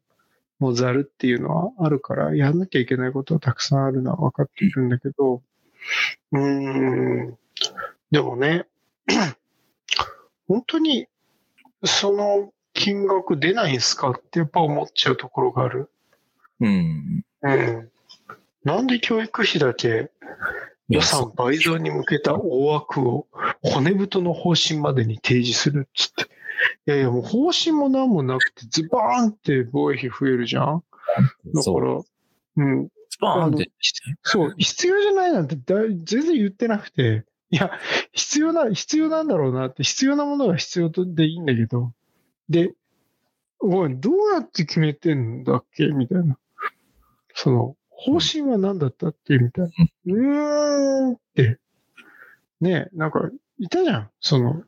[0.58, 5.42] もうざるっていうのはあるから、やんなきゃいけないことはたくさんあるのは分かっているんだけど、
[6.32, 7.38] うーん、
[8.10, 8.66] でもね、
[10.48, 11.06] 本当に、
[11.84, 15.90] その金額出ないんすかってやっぱ思っちゃうところがある。
[16.60, 17.24] うん。
[17.42, 17.90] うん。
[18.64, 20.10] なんで教育費だけ
[20.88, 23.26] 予算倍増に向けた大枠を
[23.62, 26.24] 骨太の方針までに提示するっつって。
[26.86, 30.82] いやいや、もう方針も何もなくてズバーンって防衛費増えるじゃん
[31.54, 31.70] だか。
[31.80, 32.00] ら、
[32.56, 32.88] うん。
[33.10, 33.70] スパーンって。
[34.22, 37.70] そう、必要じゃないなんてだい全然言ってなくて、いや、
[38.12, 41.92] 必要な、必要なんだろうなって、必要なものが必要でいいんだけど、
[42.48, 42.72] で、
[43.60, 45.86] おい、どうやって決めてんだっけ？
[45.86, 46.38] みたいな。
[47.34, 49.70] その、方針は何だったっけみたいな。
[50.06, 51.58] うーんって。
[52.60, 53.28] ねなんか、
[53.58, 54.10] いたじゃん。
[54.20, 54.62] その、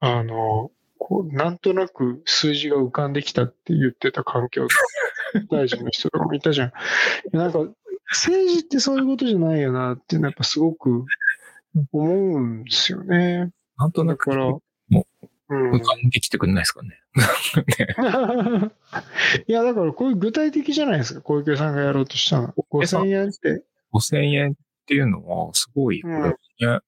[0.00, 4.68] あの、こう、なんとなく数字が浮かんできたって言ってた環境
[5.50, 6.72] 大臣の人とかもいたじゃん。
[7.32, 7.60] なんか、
[8.10, 11.06] 政治ってそういうことじゃないよなっていうのはやっぱすごく
[11.92, 13.50] 思うんですよね。
[13.78, 14.30] なんとなく、
[15.48, 15.84] 浮。
[15.84, 16.88] かんできてくんないですかね。
[17.18, 18.70] ね
[19.46, 21.20] いや、だからこういう具体的じゃないですか。
[21.20, 22.54] 小池さんがやろうとしたの。
[22.70, 23.64] 5000円って。
[23.92, 24.54] 5000円っ
[24.86, 26.80] ていうのは、すごい、これね。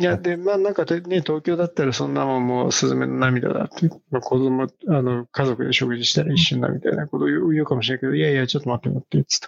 [0.00, 9.40] いや、で、まあなんかね、東京だったらそんなもんもうスズメの涙だって、まあ、子供、あの、家族で食事したら一瞬だみたいなことを言う言うかもしれないけど、いやいや、ちょっと待って待って、つっ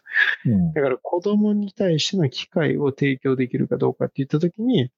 [0.45, 0.51] て。
[0.51, 4.91] うんだから子供に対しての機会を提供できるかどうかって言ったときに、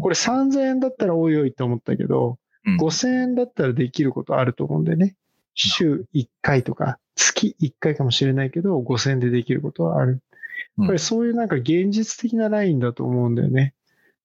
[0.00, 5.16] これ3000円だったらおいおいって思ったけど、うん5000円だったらできることあると思うんでね。
[5.54, 10.12] 週1回とか、月1回かもしれないけど、5000円でできることはある。
[10.12, 13.74] うんこれそういうなんか現実的なラインだと思うんだよね。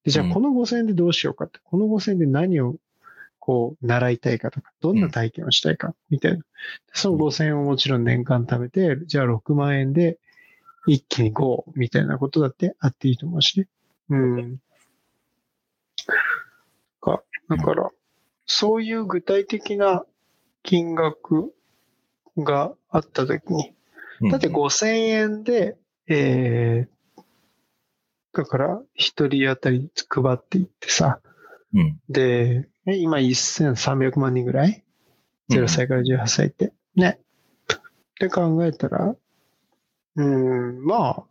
[0.03, 2.75] でじゃうんあこの5000円でどうしようかって、この5000円で何を
[3.39, 6.43] こう習いたいかとか、どんな体験をしたいかみたいな。
[6.93, 10.17] その5000円をもちろん年間貯めて、じゃあ6万円で
[10.87, 13.67] 一気に GO みたいなことだってあっていいと思うしね。
[14.09, 14.57] うん。
[17.01, 17.89] か、だから、
[18.50, 20.04] そういう具体的な
[20.64, 21.54] 金額
[22.36, 23.76] があったときに、
[24.32, 25.78] だって5000円で、
[26.08, 27.22] えー、
[28.34, 31.22] だから一人当たり配っていってさ、
[31.74, 32.00] うん。
[32.10, 34.84] で、え今1300万人ぐらい
[35.52, 36.74] ?0 歳から18歳って。
[36.95, 37.20] ね。
[37.72, 37.78] っ
[38.20, 41.24] て考えたら、うーん、まあ、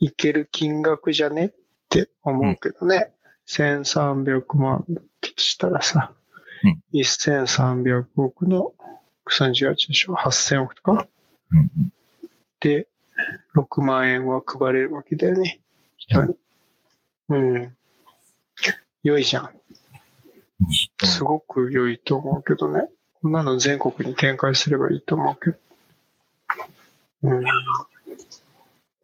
[0.00, 1.46] いける金額じゃね？
[1.46, 1.52] っ
[1.88, 3.12] て思うけどね。
[3.48, 6.12] 1300万だとしたらさ、
[6.64, 8.72] うん1300億の
[9.30, 11.06] 38でしょ ?8000 億とか？
[11.52, 11.92] うん
[12.60, 12.88] で、
[13.54, 15.60] 6万円は配れるわけだよね。
[15.96, 16.34] 人に。
[17.28, 17.76] うん。
[19.02, 19.50] 良いじゃん。
[21.04, 22.88] すごく良いと思うけどね。
[23.22, 25.56] こんなの全国に展開すればいいと思うけど。
[27.22, 27.44] うん。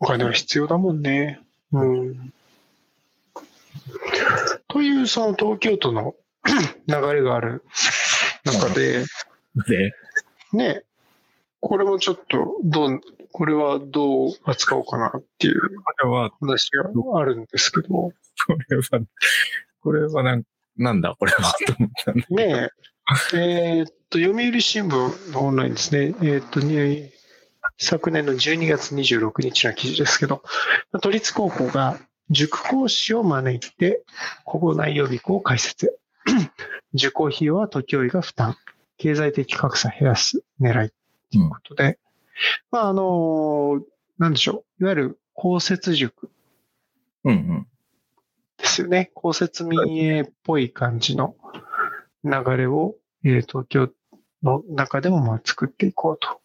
[0.01, 1.41] お金は必要だもんね。
[1.73, 2.33] うん。
[4.75, 6.17] という、その東京都の
[6.89, 7.63] 流れがある
[8.45, 9.05] 中で、
[9.69, 9.93] で、
[10.53, 10.83] ね、
[11.61, 13.01] これもちょっと、どう、
[13.31, 15.69] これはどう扱おうかなっていうこ
[16.03, 18.13] れは、話があるんですけど、こ
[18.69, 19.07] れは、
[19.81, 20.43] これはなん、
[20.77, 22.71] なんだ、これは、と思ったんだね
[23.33, 26.17] え、えーっと、読売新聞のオンラインですね。
[26.21, 27.13] えーっとね、
[27.79, 30.43] 昨年の12月26日の記事ですけど、
[31.01, 32.01] 都立高校が
[32.31, 34.03] 塾講師を招いて、
[34.45, 35.99] 保護内予備校を開設。
[36.95, 38.57] 受講費用は都教委が負担。
[38.97, 40.91] 経済的格差減らす狙い
[41.33, 41.99] ということで、
[42.71, 43.83] まあ、あの、
[44.19, 44.83] なんでしょう。
[44.83, 46.31] いわゆる公設塾
[47.25, 47.67] うんうん。
[48.57, 49.11] ですよね。
[49.15, 51.37] 公設民営っぽい感じの
[52.23, 52.95] 流れを、
[53.25, 53.91] えー東京
[54.43, 56.41] の中でもまあ作っていこうと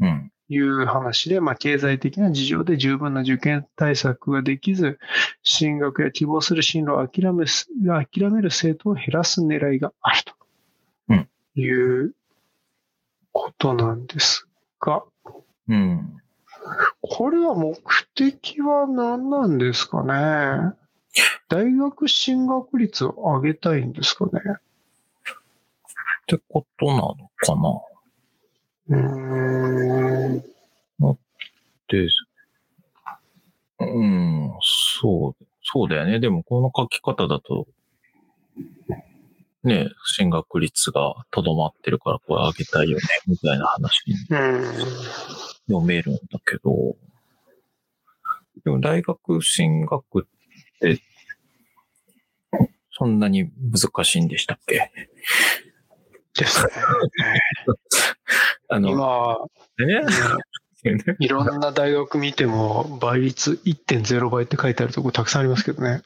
[0.00, 0.32] うん。
[0.48, 4.98] いう話で、まあ、経済的な事情で十分な受験対策ができず、
[5.42, 10.22] 進学や希望する進路を諦めす諦める生徒を減らす狙いがある
[11.08, 11.28] うん。
[11.54, 12.14] という
[13.32, 14.46] ことなんです
[14.80, 15.02] が、
[15.68, 16.20] うん。
[17.00, 17.74] これは目
[18.14, 20.74] 的は何なんですかね？
[21.48, 24.30] 大学進学率を上げたいんですかね？
[24.40, 24.40] っ
[26.26, 27.80] てことなのかな？
[28.88, 28.96] うー
[30.38, 30.44] ん。
[31.88, 32.08] で、
[33.80, 34.52] うん、
[34.98, 36.20] そう、そうだよね。
[36.20, 37.66] でも、この書き方だと、
[39.64, 44.14] ね、進学率がとどまってるから、これ上げたいよね、みたいな話に。
[45.68, 46.96] 読めるんだけど、
[48.64, 50.22] でも大学進学っ
[50.80, 51.00] て、
[52.92, 54.90] そんなに難しいんでしたっけ？
[56.34, 56.72] ですね。
[58.68, 59.38] あの、今、
[59.78, 60.02] ね、
[61.18, 66.02] いろんな大学見ても、倍率1.0倍って書いてあるとこたくさんありますけどね。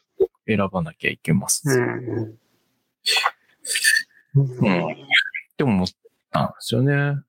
[0.46, 1.62] 選ばなきゃいけます。
[1.68, 2.38] うん。
[4.34, 4.94] うんっ
[5.56, 5.88] て思っ
[6.30, 7.20] たんですよね。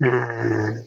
[0.00, 0.84] うん。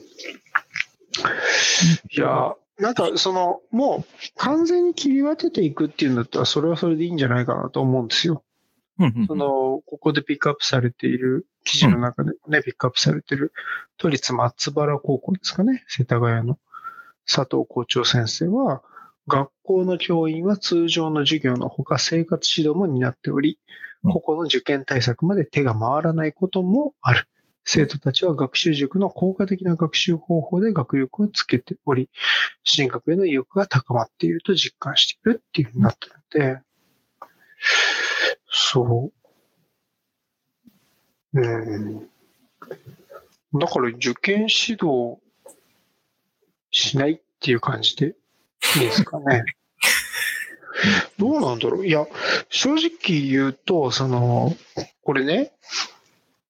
[2.12, 8.44] いや、なんかその、もう完全に切り分けていくっていうんだったら、それはそれでいいんじゃないかなと思うんですよ。
[9.00, 13.54] うんその、ここでピックアップされている、記事の中でもね、ピックアップされている、
[13.98, 16.60] 都立松原高校ですかね、世田谷の
[17.26, 18.84] 佐藤校長先生は、
[19.28, 23.60] 学校の教員は通常の授業のほか生活指導も担っており、
[24.04, 24.12] うん。
[24.12, 27.28] 個々の受験対策まで手が回らないこともある。
[27.66, 32.10] 生徒たちは学習塾の効果的な学習方法で学力をつけており、
[32.64, 36.62] 進学への意欲が高まっていると実感しているっていうふうになってるので、
[38.56, 39.12] そ
[41.34, 41.40] う。
[41.42, 42.10] うん。
[43.56, 45.18] だから受験指導
[46.72, 48.16] しないっていう感じで
[48.76, 49.44] いいですかね。
[51.18, 52.06] どうなんだろういや、
[52.50, 52.90] 正直
[53.28, 54.52] 言うと、その、
[55.04, 55.52] これね、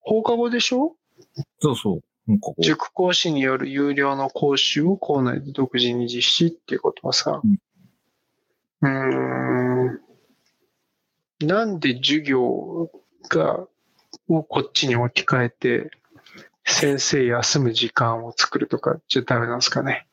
[0.01, 0.95] 放課後でしょ？
[1.59, 2.01] そうそう。
[2.59, 7.41] 塾講師による有料の講習を校内で独自に実施っていうことはさ、
[8.81, 9.72] うーん、
[11.45, 12.89] なんで授業
[13.29, 13.67] が、
[14.29, 15.91] をこっちに置き換えて、
[16.65, 20.07] 先生休む時間を作るとかじゃダメなんですかね。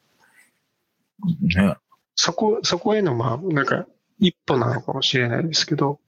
[1.41, 1.76] ね。
[2.14, 3.87] そこ、そこへの、まあ、なんか、
[4.18, 6.01] 一歩なのかもしれないですけど、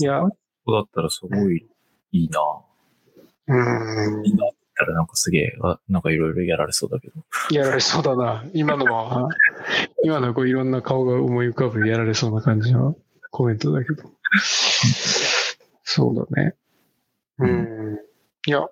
[0.00, 0.30] いや、う
[0.66, 1.66] そうだったらすごい
[2.12, 2.40] いいな。
[3.48, 7.14] ーんいいなったらなんかすげえ、あなんかいろいろやられそうだけど。
[7.50, 8.44] やられそうだな。
[8.52, 9.28] 今のは、
[10.04, 12.96] 今のはこういろんな顔が思い浮かぶやられそうな感じの
[13.30, 14.10] コメントだけど。
[15.84, 16.54] そうだね。
[17.38, 17.98] うん。
[18.46, 18.68] いや、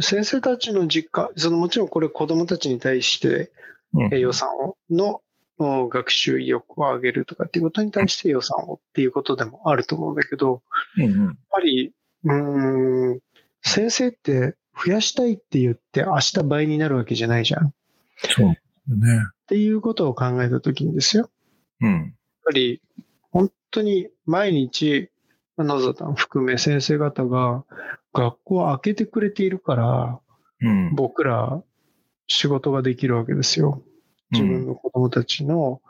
[0.00, 3.50] 先生たちの実家、そのもちろんこれ子供たちに対して
[3.94, 5.22] う予算を、の
[5.58, 10.62] お学習意欲を上げるとかっていうことに対して予算をっていうことでもあると思うんだけど、
[10.98, 11.24] うんうん。
[11.24, 11.92] やっぱり、
[12.24, 13.20] うーん、
[13.62, 17.68] 先生って増やしたいって言って明日倍になるわけじゃないじゃん。
[17.68, 17.72] っ
[18.28, 18.48] そう。
[18.48, 18.56] ね。
[19.46, 21.30] ていうことを考えたときにですよ。
[21.80, 21.92] うん。
[21.92, 22.12] やっ
[22.44, 22.82] ぱり、
[23.36, 25.10] 本当に毎日、
[25.58, 27.64] 野田さん含め先生方が
[28.14, 30.20] 学校を開けてくれているから、
[30.62, 30.94] うん。
[30.94, 31.62] 僕ら
[32.28, 33.82] 仕事ができるわけですよ。
[34.30, 35.82] 自分の子供たちの、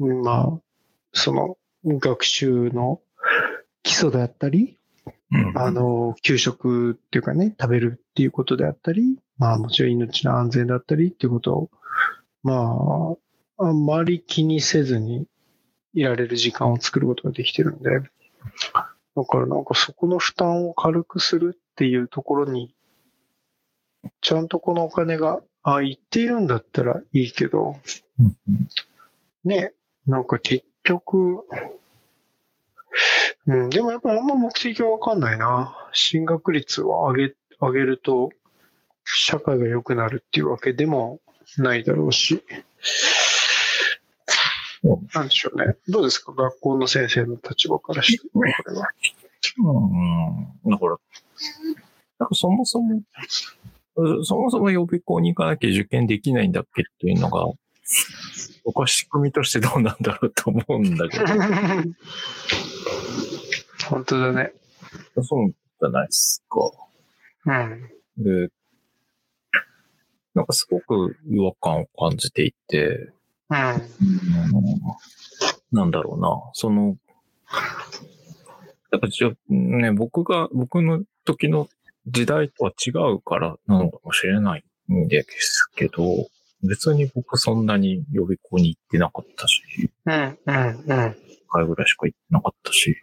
[0.00, 0.60] うんまあ、
[1.14, 3.00] その学習の
[3.82, 4.76] 基礎であったり、
[5.32, 11.70] うん、あの、給食っていうかね、食べるっていうことであったり、まあもちろん命の安全だったりっていうことを、
[12.42, 13.16] ま
[13.58, 15.26] あ、あんまり気にせずに
[15.96, 22.74] いられる時間を作ることができてるんで、だからなんかそこの負担を軽くするっていうところに、
[24.20, 27.76] ちゃんとこのお金が、あ、いっているんだったらいいけど、
[28.20, 28.36] うん
[29.44, 29.72] ね、
[30.06, 31.44] なんか結局、
[33.46, 35.74] うん、でもやっぱあんま目的がわかんないな。
[35.92, 38.30] 進学率を上げ、上げると、
[39.04, 41.20] 社会が良くなるっていうわけでも
[41.56, 42.44] ないだろうし。
[44.94, 45.76] うんなんでしょうね。
[45.88, 46.32] どうですか？
[46.32, 48.88] 学校の先生の立場からして、これは。
[49.58, 50.70] うん。
[50.70, 50.96] だから、
[52.18, 53.00] なんかそもそも、
[53.96, 57.46] うそもそも予備校に行かなきゃ受験できないんだっけっていうのが、
[58.64, 61.24] 僕は仕組みとしてどうなんだろうと思うんだけど、
[63.88, 64.52] 本当だね。
[65.22, 66.60] そうじゃないですか。
[67.46, 67.90] うん。
[68.18, 68.48] で、
[70.34, 73.10] なんかすごく違和感を感じていて、
[73.50, 73.58] うん。
[73.58, 73.80] うん
[75.72, 76.96] なんだろうな、その、
[78.92, 81.68] やっぱじゃね、僕が、僕の時の
[82.06, 86.28] 時代とは違うからなのかもしれないんですけど、
[86.62, 89.62] 別に僕そんなに予備校に行ってなかったし、
[90.06, 90.14] うん。
[90.14, 90.54] うん。
[90.86, 91.16] うん。
[91.28, 92.96] 一回ぐらいしか行ってなかったし、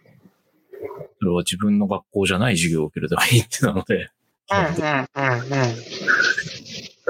[1.20, 4.10] それは自分の学校じゃない授業を受けるために行ってたので、
[4.50, 4.66] うん。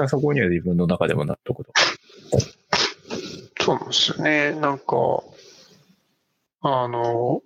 [0.01, 0.09] うん。
[0.09, 1.69] そこには自分の中でも納得だ。
[3.65, 4.51] そうなんですよね。
[4.51, 5.23] なんか、
[6.61, 7.41] あの、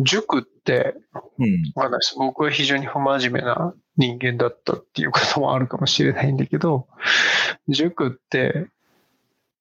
[0.00, 0.96] 塾って、
[1.38, 1.72] うん。
[1.76, 2.16] わかんないです。
[2.18, 6.88] 僕は非常に不真面目な人間だったっていうこともあるかもしれないんだけど、
[7.68, 8.68] 塾って、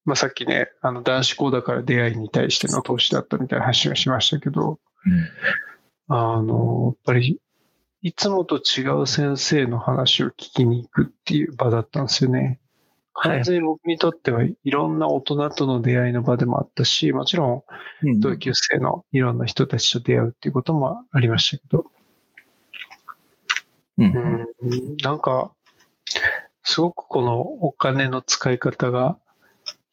[0.04, 4.80] まあ、さっきね、あの男子校だから出会いに対しての投資だったみたいな話をしましたけど、
[6.08, 7.40] あの、やっぱり、
[8.02, 12.60] いつもと違う先生の話を聞きに行くっていう場だったんですよね。
[13.14, 17.64] 完全に僕にとってはいろんな大人との出会いの場でもあったし、もちろん
[18.04, 18.20] うん。
[18.20, 21.86] 同級生のいろんな人たちと出会うっていうこともありましたけど、
[23.98, 24.48] うん。
[24.62, 25.52] うん、なんか、
[26.64, 29.18] すごくこのお金の使い方が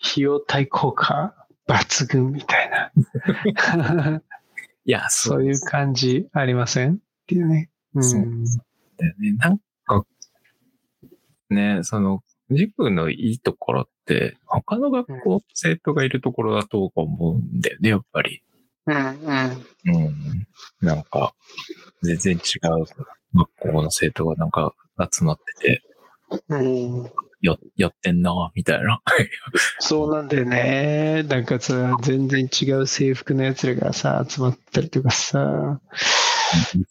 [0.02, 1.34] 費用対効果
[1.68, 2.92] 抜群みたいな、
[4.84, 6.94] いや、そそういう感じありません？
[6.94, 7.70] っていうね。
[7.94, 8.04] うん。
[8.04, 8.22] そう
[8.98, 9.32] だよね。
[9.38, 10.06] なんか、
[11.50, 18.42] ね、その、塾のいいところって、他の学校、生徒がいるところだと思うんだよね、やっぱり。
[18.86, 20.04] うん、うん。
[20.04, 20.46] うん。
[20.80, 21.34] なんか、
[22.02, 22.38] 全然違
[22.68, 22.84] う
[23.34, 24.74] 学校の生徒がなんか
[25.12, 25.82] 集まってて、
[26.48, 27.10] うん。
[27.40, 29.00] よ、寄ってんな、みたいな。
[29.78, 31.22] そうなんだよね。
[31.24, 35.80] なんかさ、全然違う制服のやつらがさ、集まったりとかさ、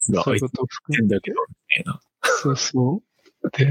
[0.00, 2.00] そういうこと含んだけど、みたいな。
[2.22, 3.02] そうそ
[3.42, 3.50] う。
[3.58, 3.66] で、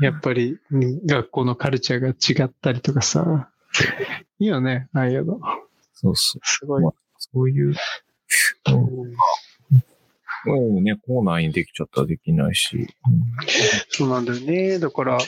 [0.00, 3.50] やっぱりうん学校のカルチャーが違ったりとかさ、
[4.38, 5.40] いいよね、ああいうの。
[5.94, 6.40] そうそう。
[6.42, 6.82] すごい。
[6.82, 9.14] まあそういう、うん
[10.44, 12.88] もうね、校内にできちゃったらできないし。
[13.90, 14.78] そうなんだよね。
[14.78, 15.18] だから、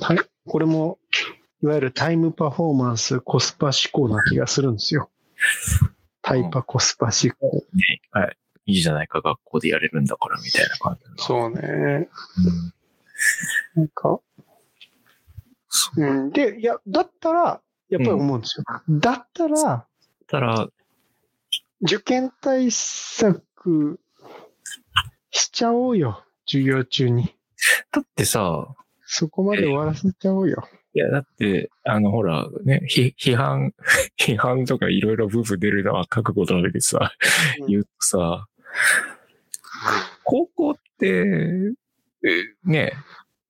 [0.00, 0.98] はい、これも、
[1.62, 5.10] いわゆるタイムパフォーマンス、コスパ思考な気がするんですよ。
[6.22, 7.64] タイパコスパ思考。
[7.74, 8.36] ね、はい。
[8.66, 11.16] いいじゃないか、学校でやれるんだから、みたいな感じの。
[11.16, 11.60] そうね。
[11.62, 12.72] うん。
[13.74, 14.20] なんか、
[15.68, 16.30] そううん。
[16.30, 18.64] で、いや、だったら、やっぱり思うんですよ。
[18.88, 19.86] だったら、
[20.26, 20.68] たら、
[21.80, 24.00] 受験対策
[25.30, 26.24] しちゃおうよ。
[26.46, 27.34] 授業中に。
[27.92, 30.68] だってさ、そこまで終わらせちゃおうよ。
[30.94, 33.74] いや、だって、あの、ほら、ね、ひ批判、
[34.18, 37.12] 批判とかいろいろブーブー出るのは覚悟だけでさ、
[37.60, 38.46] うん言うとさ、
[40.24, 41.72] 高校って、え
[42.64, 42.92] ね、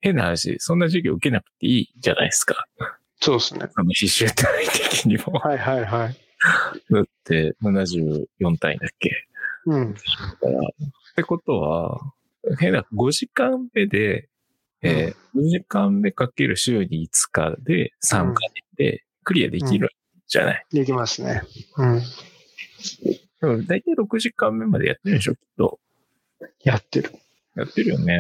[0.01, 2.67] 変な話、そんな授業受けなくていいじゃないですか。
[3.21, 3.69] そうですね。
[3.75, 5.39] その必修単位的にも。
[5.41, 6.17] はいはいはい。
[6.91, 9.11] だって、74単位だっけ
[9.67, 9.95] うん。
[9.95, 10.07] だか
[10.49, 10.63] ら、っ
[11.17, 12.01] てことは、
[12.59, 14.29] 変な、5時間目で、
[14.83, 18.35] えー、5時間目かける週に5日で3回
[18.77, 19.91] でクリアできる
[20.29, 20.65] じゃない。
[20.71, 21.43] できますね。
[21.77, 22.03] うん。
[23.41, 25.81] でも大体6時間目までやってるでしょ、きっと。
[26.63, 27.11] やってる。
[27.59, 28.17] やってるよね。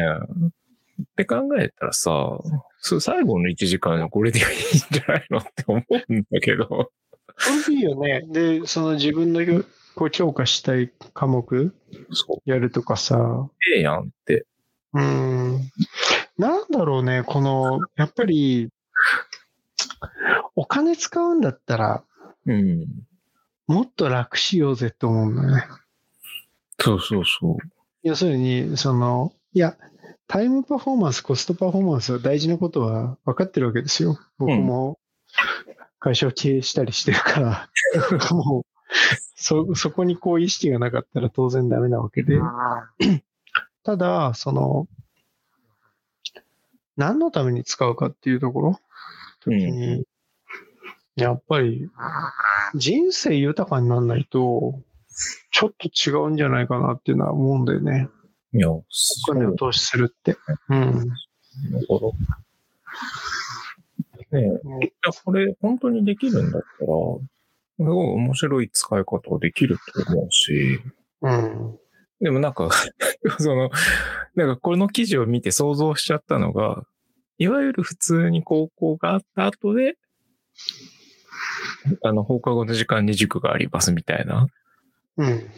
[1.03, 2.39] って考えたらさ、
[2.81, 4.49] そう最後の1時間はこれでいいん
[4.91, 6.67] じゃないのって思うんだけど。
[6.67, 6.91] こ
[7.69, 8.25] れでいいよね。
[8.29, 9.65] で、その自分のよ
[9.95, 11.75] こう強化したい科目。
[12.45, 13.49] やるとかさ。
[13.75, 14.47] ええやんって。
[14.93, 15.61] うん。
[16.39, 18.71] なんだろうね、この、やっぱり、
[20.55, 22.05] お金使うんだったら、
[22.47, 22.87] うん。
[23.67, 25.65] もっと楽しようぜと思うんだよね。
[26.81, 27.57] そうそうそう。
[28.09, 29.77] 要するに、その、いや、
[30.27, 34.19] タイムパフォーマンス、コストパフォーマンスは大事なことは分かってるわけですよ。
[34.39, 34.99] 僕も
[35.99, 37.69] 会社を経営したりしてるから、
[38.35, 38.67] もう、
[39.37, 42.39] そ、そこにこう意識がなかったら当然ダメなわけで。
[43.85, 44.89] ただ、その、
[46.97, 48.81] 何のために使うかっていうところ、
[49.41, 50.05] 時に、
[51.17, 51.91] やっぱり、
[52.75, 54.81] 人生豊かにならないと、
[55.51, 58.09] ちょっと違うんじゃないかなっていうのは思うんだよね。
[58.53, 58.85] いや、お
[59.27, 60.37] 金を投資するって。
[60.69, 61.09] うん。
[61.71, 62.13] なるほど。
[64.31, 64.43] ね
[64.83, 70.81] え、いや、これ本当にできるんだったら、すごい面白い使い方ができると思うし、
[71.23, 71.79] うん。
[72.21, 72.69] でもなんか、
[73.39, 73.71] その、
[74.35, 76.85] なんかこの記事を見て想像しちゃったのが、
[77.39, 79.97] いわゆる普通に高校があった後で、
[82.03, 84.49] あの、放課後の時間に塾がありますみたいな。
[85.19, 85.51] うん。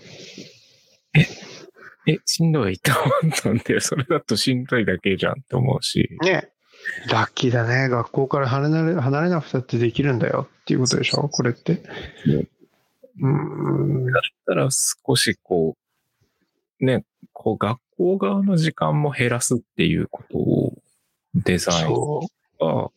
[2.06, 3.00] え、しんどいって思
[3.32, 3.80] ったんだよ。
[3.80, 6.08] それだとしんどいだけじゃんって思うし。
[6.22, 6.50] ね。
[7.10, 7.90] ラッキーだね。
[7.90, 11.28] 学校から離れ離れなくたってできるんだよっていうことでしょ？
[11.28, 11.82] これって。
[13.20, 14.06] うん。
[14.06, 15.76] だったら少しこ
[16.80, 17.04] う、ね、
[17.34, 20.72] こう学校側の時間も減らすっていうことを
[21.34, 22.26] デザインそ
[22.58, 22.90] が、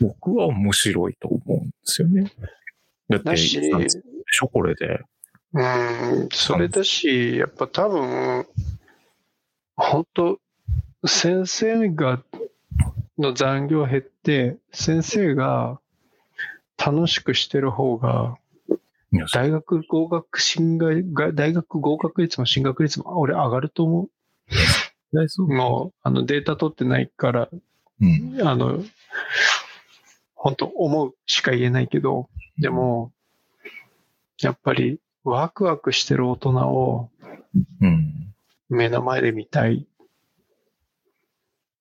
[0.00, 2.32] 僕は面白いと思うんですよね。
[3.10, 3.24] だっう。
[3.24, 3.30] て、
[3.70, 3.78] だ
[4.34, 5.00] し、ょ、これで。
[5.52, 8.46] うん、それだし、やっぱ多分、
[9.76, 10.38] 本当
[11.06, 12.22] 先生が、
[13.18, 15.78] の残業減って、先生が
[16.76, 18.36] 楽しくしてる方が、
[19.32, 25.52] 大学合格進学が、大学合格率も進学率も俺上がると思う。
[25.52, 27.48] もう、あのデータ取ってないから、
[28.00, 28.40] うん。
[28.46, 28.82] あの、
[30.34, 32.28] 本当思うしか言えないけど、
[32.58, 33.12] でも、
[34.40, 37.10] やっぱりワクワクしてる大人を
[37.80, 38.34] うん。
[38.68, 39.86] 目の前で見たい。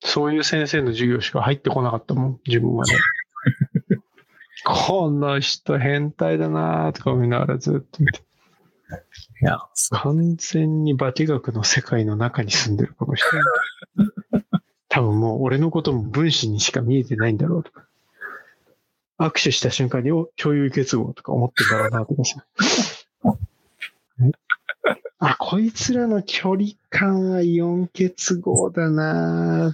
[0.02, 2.92] そういう先生の授業しか入ってこなかったもん、自分まで。
[4.66, 8.20] この人変態だなとか思いながらずっと見て。
[9.42, 9.60] いや。
[9.92, 13.26] 完全に化学の世界の中に住んでるこの人。
[14.90, 17.88] 多分もう俺のことも分子にしか見えてないんだろうとか。
[19.28, 22.46] 握手した瞬間に、お、共有結合とか思ってんだろうなとかさ。
[25.20, 29.74] あ、こいつらの距離感はイオン結合だな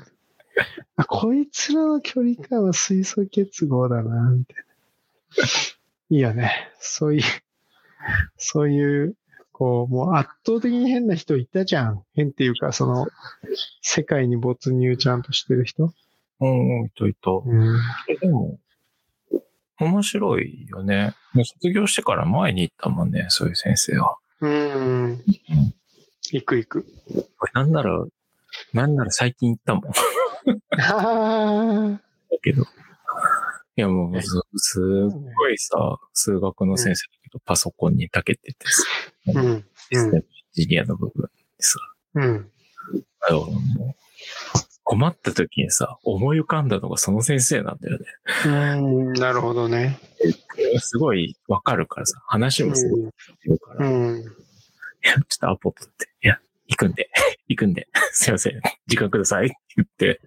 [0.96, 4.64] あ、こいつらの距離感は水素結合だなみたいな。
[6.12, 6.72] いいよね。
[6.80, 7.24] そういう、
[8.38, 9.16] そういう、
[9.52, 12.04] こう、もう圧倒的に変な人いたじゃん。
[12.16, 13.08] 変っていうか、その、
[13.82, 15.92] 世界に没入ちゃんとしてる人。
[16.42, 17.32] うん、うん、いたいた。
[17.32, 17.80] うん。
[18.22, 18.60] でも、
[19.80, 21.16] 面白いよね。
[21.34, 24.18] もう卒業してから前に行ったもんね、そういう先生は。
[24.42, 25.24] うん。
[26.32, 26.86] 行く行く。
[27.38, 28.06] これなんなら、
[28.74, 29.84] なんなら最近行ったもん。
[29.84, 29.98] だ
[30.80, 32.00] あ
[32.42, 32.64] けど。
[32.64, 34.28] いやもうす、
[34.58, 34.84] すっ
[35.38, 38.84] ごいさ、数学の先生だけど、パソコンに長けててさ、
[39.40, 39.42] あ。
[39.42, 39.66] うん。
[39.92, 40.24] システムエン
[40.54, 41.80] ジニアの部分にさ、
[42.16, 42.52] うん。
[43.32, 43.96] もう
[44.90, 48.06] 困った時にさ、思い浮かんだのがその先生なんだよね。
[48.48, 48.50] う
[49.12, 49.14] ん。
[49.14, 50.00] なるほどね。
[50.80, 53.16] すごいわかるからさ、話もすごいわか
[53.46, 54.24] るから、いうん。
[55.04, 57.12] や、ちょっとアポ取って、いや、行くんで、
[57.48, 60.22] 行くんで、すいません、時間くださいって言って、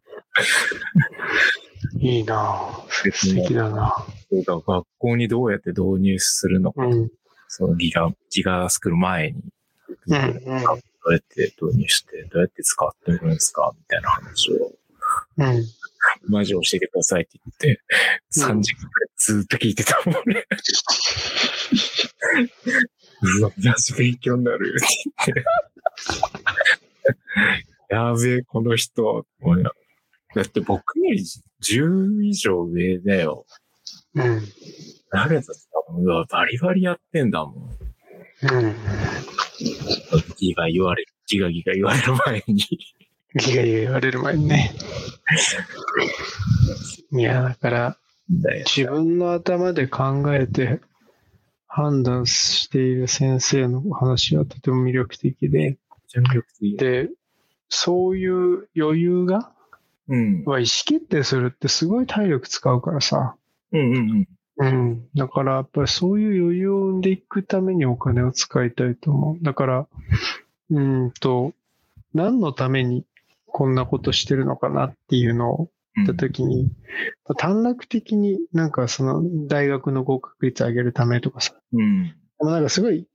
[1.99, 3.93] いいなぁ素敵だな
[4.31, 7.11] そうだ学校にどうやって導入するのか、うん。
[7.49, 9.43] そのギガ、ギガスクール前に、
[10.07, 10.15] うん。
[10.15, 10.83] うん。
[11.05, 13.73] どうやって導入して、どうやって使ってるんですか？
[13.77, 14.73] みたいな話を、
[15.39, 15.65] うん。
[16.27, 17.83] マジ教えてくださいって言って、
[18.37, 20.47] うん3時間くらいずーっと聞いてたもんね。
[23.39, 24.87] うわ、マジ勉強になるって
[25.27, 25.37] 言っ
[27.89, 27.95] て。
[27.95, 29.27] やべえ、この人。
[30.35, 31.25] だって僕より
[31.63, 33.45] 10以上上だよ。
[34.15, 34.43] うん。
[35.11, 37.55] 誰だったのうわ、バリバリやってんだもん。
[38.43, 38.75] うん。
[40.39, 42.57] ギガ言われる、ギガギガ言われる前に。
[43.37, 44.73] ギガ言われる前にね。
[47.13, 47.99] いや、だから。
[48.77, 50.81] 自分の頭で考えて
[51.67, 55.79] 判断している先生の話はとても魅力的で。
[56.77, 57.09] で、
[57.69, 59.53] そういう余裕が、
[60.09, 60.45] うん。
[60.45, 63.37] は意思決定するってすごい体力使うからさ。
[63.73, 64.29] うんうんうん。
[64.63, 65.09] うん。
[65.15, 69.45] だからやっぱりそういう余裕を生んでいくためにお金を使いたいと思う。
[69.45, 69.87] だから、
[70.71, 71.53] うーんと、
[72.15, 73.05] 何のために
[73.47, 75.71] こんなことしてるのかなっていうのを
[76.07, 76.71] たときに、
[77.39, 82.15] 短絡的になんかその大学の合格率上げるためとかさ、うん。
[82.41, 83.07] なんかすごい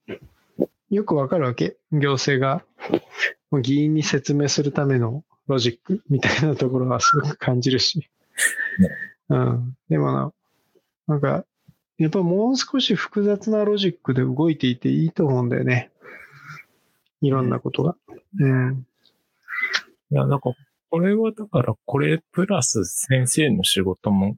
[0.90, 1.78] よくわかるわけ。
[1.92, 2.64] 行政が
[3.62, 8.00] 議員に説明するためのロジックみたいなところはすごく感じるし。
[8.00, 8.06] ね
[9.30, 9.78] うん。
[9.90, 10.32] でもな、
[11.08, 11.46] なんか、
[11.98, 15.90] やっぱもう少し複雑なロジックで動いていていいと思うんだよね。
[17.22, 17.96] いろんなことが。
[18.40, 18.86] うん。
[20.12, 20.52] いや、なんか、
[20.90, 24.38] これはだから、これプラス先生の仕事も、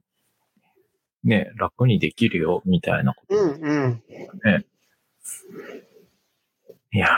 [1.22, 4.02] ね、楽にできるよ、みたいなこうんうん。
[4.40, 4.64] とね。
[6.92, 7.10] いやー、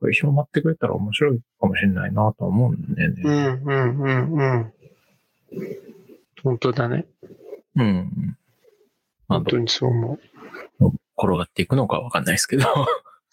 [0.00, 3.22] これ広まってくれたら面白いかもしれないなとは思うんだようね。
[3.22, 4.72] んうんうんうん。
[6.42, 7.06] 本当だね。
[7.76, 8.36] うん。
[9.28, 10.20] まあ本当にそう思う。
[11.16, 12.66] 転がっていくのかわかんないですけど。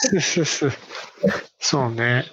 [1.59, 2.25] そうね。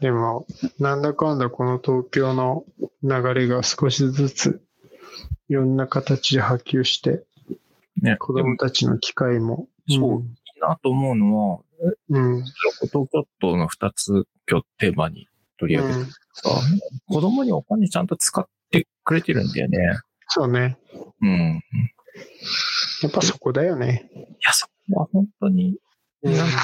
[0.00, 0.46] でも、
[0.78, 2.64] なんだかんだこの東京の
[3.02, 4.62] 流れが少しずつ
[5.48, 7.24] いろんな形で波及して、
[8.00, 9.68] ね、子供たちの機会も。
[9.88, 11.60] そういいなと思うのは、
[12.10, 12.36] うん。
[12.36, 12.44] うん。
[12.44, 16.50] 東京都の二つ今日テーマに取り上げてさ、
[17.08, 19.78] 子供にお金ちゃんと使ってくれてるんだよね。
[20.28, 20.76] そうね。
[21.22, 21.62] うん。
[23.02, 24.10] やっぱそこだよね。
[24.14, 25.76] いや、そこは本当に、
[26.22, 26.54] うんなんか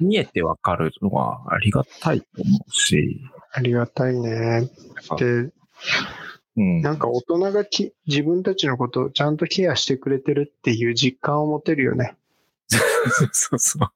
[0.00, 3.20] 見えてわかるのはありがたいと思うし、
[3.52, 4.70] ありがたいね。
[5.18, 5.50] で、
[6.56, 6.80] うん。
[6.80, 12.16] なんか大人がき自分たちのことをちゃんとケアしてくれてるっていう実感を持てるよね。
[13.32, 13.88] そうそう。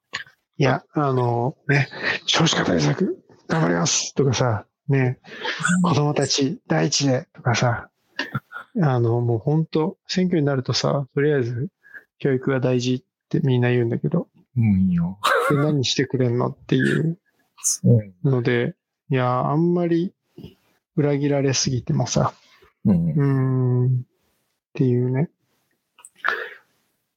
[0.59, 1.89] いや、あの、ね、
[2.27, 5.19] 少子化対策、頑張りますとかさ、ね、
[5.83, 7.91] 子供たち第一でとかさ、
[8.83, 11.69] あの、もう本当選挙になるとさ、とりあえず
[12.19, 15.19] 教育が大事ってみんな言うんだけど、うんよ。
[15.51, 17.19] で何してくれんのっていう。
[18.25, 18.75] ので、
[19.11, 20.13] いや、あんまり
[20.97, 22.33] 裏切られすぎてもさ、
[22.85, 23.11] うん。
[23.11, 24.01] うーん、っ
[24.75, 25.31] ていうね、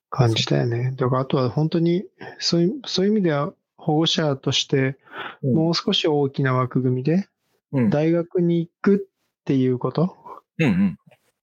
[0.09, 0.93] 感じだよね。
[0.97, 2.05] だからあとは本当に、
[2.39, 4.97] そういう、そういう意味では保護者として、
[5.43, 7.27] うんもう少し大きな枠組みで、
[7.71, 7.89] うん。
[7.89, 10.15] 大学に行くっていうこと
[10.59, 10.97] うんうん。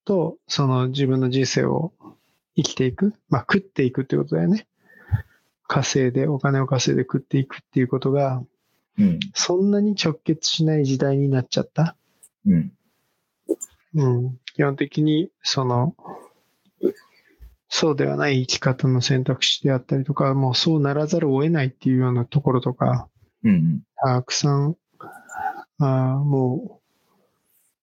[0.08, 1.92] と、その自分の人生を
[2.56, 4.66] 生きていく、まあ食っていくってことだよね。
[5.66, 8.42] 稼いで、お金を稼いで食っていくっていうことが、
[8.98, 9.20] うん。
[9.34, 11.94] そんなに直結しない時代になっちゃった。
[12.46, 12.72] うん。
[13.94, 14.38] うん。
[14.54, 15.94] 基本的に、その、
[17.68, 23.08] そうではない生き方の選択肢であったりとか、もうそうならざるを得ないっていうようなところとか、
[23.44, 23.82] うん。
[24.02, 24.76] たくさん、
[25.80, 26.80] あーも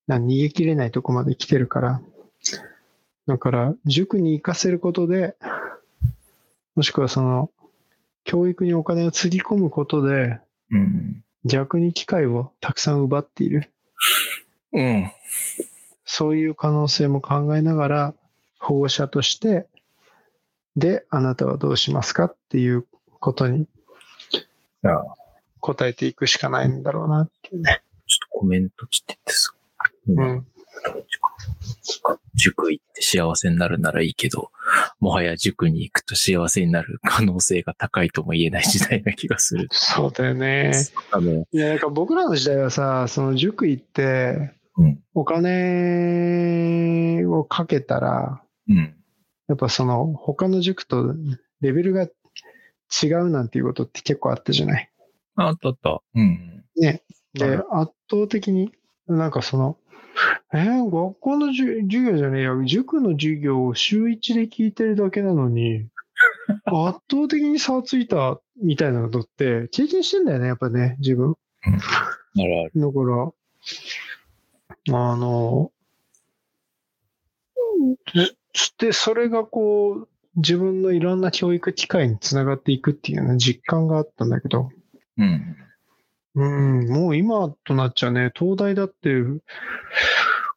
[0.07, 2.01] う、な逃げきれないとこまで来てるから、
[3.27, 5.35] だから、塾に行かせることで、
[6.75, 7.51] もしくはその、
[8.23, 10.39] 教育にお金をつぎ込むことで、
[10.71, 11.23] うん。
[11.45, 13.71] 逆に機会をたくさん奪っている。
[14.73, 15.11] うん。
[16.03, 18.13] そういう可能性も考えながら、
[18.59, 19.67] 保護者として、
[20.75, 22.85] で、あなたはどうしますかっていう
[23.19, 23.67] ことに
[25.61, 27.81] 答えていくしかないんだろうなっていうね。
[28.07, 29.53] ちょっとコメント来ててさ。
[30.07, 30.47] 今うん。
[32.35, 34.51] 塾行って幸せになるならいいけど、
[34.99, 39.67] もはや塾に行くと幸せになる可能性が高いとも言えない時代な気がする。
[39.71, 40.73] そうだよね。
[41.11, 44.99] あの、いや、なんか僕らの時代はさ、その塾行って、うん。
[45.13, 48.95] お金をかけたら、うん。
[49.47, 51.15] やっぱその他の塾と
[51.61, 52.07] レベルが
[53.03, 54.89] 違うなんていうことって結構あったじゃない？
[55.35, 56.01] ああったあった。
[56.15, 56.63] うん。
[56.77, 57.03] ね。
[57.33, 57.65] で、はい圧
[58.11, 58.71] 倒的に
[59.07, 59.77] なんかその、
[60.55, 62.63] えー学校のじゅ授業じゃねえよ。
[62.63, 65.89] 塾の授業を週一で聞いてるだけなのに、
[66.63, 71.35] 圧倒的に差をついたみたいなことって経験してんだよね、やっぱね、自分。
[72.35, 72.71] なるある。
[72.73, 73.33] だか
[74.93, 75.71] ら、あの、
[78.13, 78.31] で
[78.77, 80.07] で、それがこう、
[80.37, 84.69] 自分のいろんな教育機会につながっていくっていうような実感があったんだけど、
[85.17, 85.57] うん。
[86.35, 89.09] うん、もう今となっちゃね、東大だって、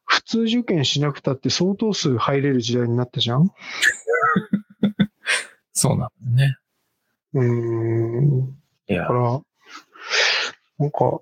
[0.09, 3.51] 普通受験しなくたって相当数入れる時代になったじゃん？
[5.71, 6.57] そうなんだね。
[7.33, 8.57] うん。
[8.87, 9.41] いやだか、ら、
[10.79, 11.21] なんか、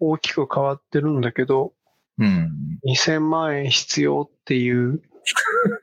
[0.00, 1.74] 大きく変わってるんだけど、
[2.18, 2.78] うん。
[2.86, 5.02] 2000万円必要っていう。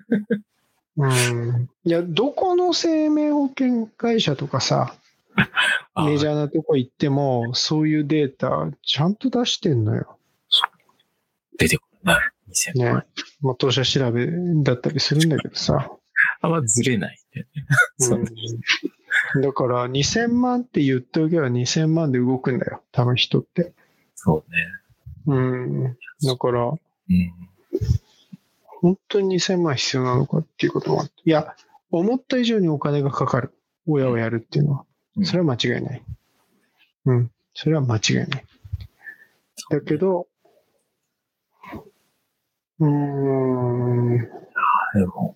[0.98, 1.70] うん。
[1.84, 4.96] いや、どこの生命保険会社とかさ、
[5.94, 10.19] あメジャーなとこ行っても、そういうデータちゃんと出してんのよ。
[11.60, 12.18] 出てくるね。
[12.50, 13.04] 2000ね万。。
[13.42, 14.28] まあ、当社調べ
[14.64, 15.92] だったりするんだけどさ。
[16.42, 17.46] あんまずれないね。
[17.98, 18.24] そう
[19.36, 22.82] うん、だから、2000万って言っておけば2000万で動くんだよ。
[22.92, 23.74] 多分人って。
[24.16, 24.58] そうね。
[25.28, 25.98] うん。
[26.24, 26.80] だから、うん。
[28.82, 31.14] 本当に2000万必要なのかっていうこともあって。
[31.26, 31.56] いや、
[31.92, 33.54] 思った以上にお金がかかる。
[33.88, 34.86] 親をやるっていうのは。
[35.18, 36.04] うんそれは間違いない。
[37.06, 37.32] うん。
[37.54, 38.46] それは間違いない。
[39.70, 40.28] だけど、
[42.80, 45.36] うーん、でも、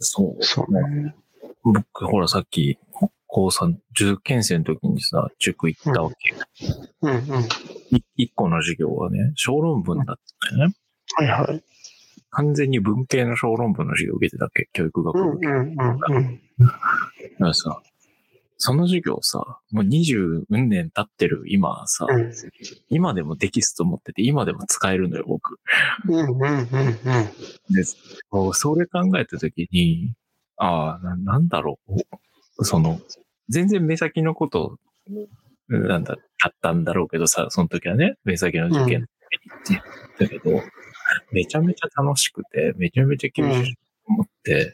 [0.00, 0.42] そう。
[0.42, 1.14] そうね。
[1.62, 2.78] 僕、ほら、さっき、
[3.26, 6.34] 高3、受験生の時にさ、塾行ったわけ。
[7.02, 7.20] うんうん。
[7.90, 10.16] い一個の授業はね、小論文だっ
[10.50, 10.74] たよね。
[11.16, 11.62] はいはい。
[12.30, 14.68] 完全に文系の小論文の授業を受けてたっけ？
[14.72, 15.20] 教育学部。
[15.20, 16.40] うんうんうんうん。
[16.58, 16.74] だか
[17.38, 17.80] らさ、
[18.58, 22.32] その授業さ、もう二十年経ってる今さ、うん
[22.90, 25.60] 今でもテキスト持ってて、今でも使えるのよ、僕。
[26.08, 26.66] うんうんうんうん。
[27.74, 30.12] で、それ考えたときに、
[30.56, 31.78] ああ、ななんだろ
[32.58, 32.64] う。
[32.64, 33.00] その、
[33.48, 34.78] 全然目先のこと、
[35.68, 39.06] なんだ、だったんだろうけどさ、その時はね、目先の受験の
[39.66, 40.62] 時に行って、だけど、
[41.30, 44.72] めちゃめちゃ楽しくて、めちゃめちゃ吸収しようと思って、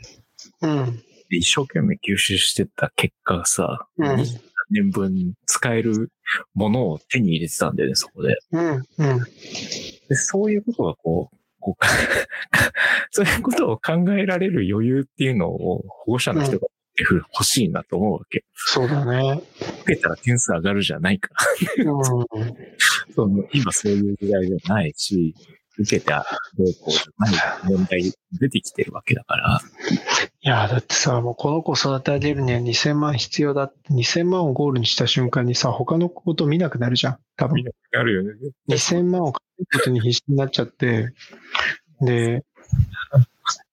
[0.63, 1.03] うん。
[1.35, 4.39] で一生懸命吸収してた結果がさ、うん23
[4.71, 6.11] 年分使える
[6.55, 8.37] ものを手に入れてたんだよね、そこで。
[8.53, 8.83] うんうん。
[10.09, 11.85] でそういうことがこう、こう
[13.11, 16.69] そういうことを考えられる余裕っていうのを保護者の人が
[17.33, 18.45] 欲しいなと思うわけ。
[18.55, 19.43] そうだね。
[19.83, 21.31] 受けたら点数上がるじゃないか
[21.77, 21.85] ら。
[21.93, 22.05] うん。
[23.15, 25.35] その今そういう時代じゃないし、
[25.79, 26.25] 受けた
[26.57, 29.61] どうこうじゃない問題出てきてるわけだから。
[30.41, 37.19] いや、だってさ、もうこの子育て上げるには2000万必要だって、2000万をゴールにした瞬間にさ、他のこと見なくなるじゃん。
[37.37, 37.65] 多分。
[37.93, 38.31] あるよね。
[38.69, 41.13] 2000万を稼ぐことに必死になっちゃって、
[42.01, 42.45] で、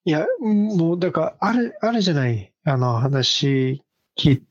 [0.06, 3.84] いや、もう、だから、ある、あるじゃない、あの、話
[4.18, 4.44] 聞い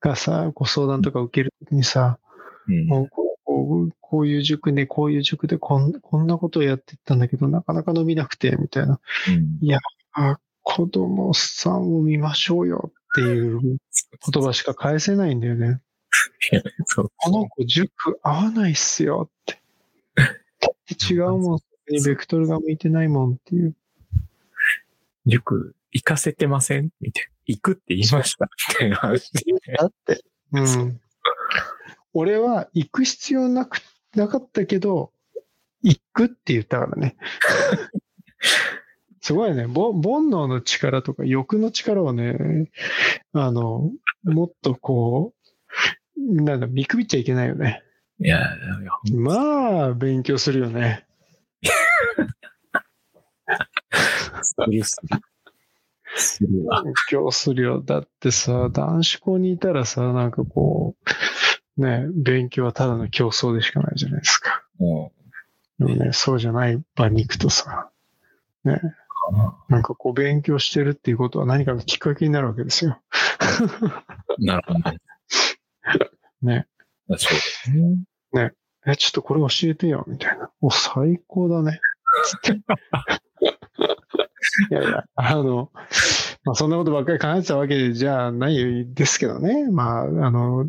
[0.00, 2.18] がさ、ご相談とか受けるときにさ、
[2.68, 2.86] うん。
[2.86, 3.08] もう
[3.54, 9.00] こうこういう塾で、こういう塾でこん、こんなことをやってったんだけど、なかなか伸びなくて、みたいな。
[9.28, 9.58] うん
[10.16, 15.80] あ、子供さんを見ましょうよっていう言葉しか返せないんだよね。
[16.94, 19.60] この子塾合わないっすよって。
[21.10, 21.58] 違うもん、
[21.88, 23.74] にベクトルが向いてないもんっていう。
[25.26, 26.90] 塾行かせてません？
[27.00, 27.30] みたいな。
[27.46, 28.44] 行くって言いました？
[28.44, 28.48] っ
[28.78, 29.42] ていう話で。
[29.76, 31.00] だって、うん。
[32.14, 33.78] 俺は行く必要なく、
[34.14, 35.12] なかったけど、
[35.82, 37.16] 行くって言ったからね。
[39.20, 39.66] すごいね。
[39.66, 42.70] ぼ煩悩の力とか欲の力をね、
[43.32, 43.90] あの、
[44.22, 45.34] もっとこ
[46.16, 47.82] う、なんだ、見くびっちゃいけないよね。
[48.20, 51.06] いや、いやまあ、勉強するよね。
[56.40, 57.82] 勉強するよ。
[57.82, 61.10] だってさ、男子校にいたらさ、なんかこう、
[61.76, 64.62] ね、勉強はただの競争でしかないじゃないですか。
[64.78, 65.12] も
[65.78, 67.90] でもね、そうじゃない場に行くとさ、
[68.64, 68.80] ね、
[69.32, 73.00] う、なんかこう勉強してるっていうことは何かのきっかけになるわけですよ。
[74.38, 74.98] なるほどね。
[76.42, 76.66] ね。
[77.08, 77.70] そうです
[78.32, 78.52] ね。
[78.86, 80.50] え、ちょっとこれ教えてよ、みたいな。
[80.60, 81.80] お、最高だね。
[84.70, 85.70] いやいや、あの、
[86.44, 89.70] まあそんなことばっかり考えてたわけじゃないですけどね。
[89.70, 90.68] まあ、あの、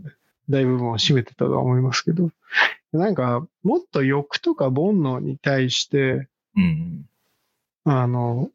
[0.49, 2.29] 大部分を占めてたとは思いますけど。
[2.91, 7.05] なんか、もっと欲とか煩悩に対して、うん。
[7.83, 8.49] あの、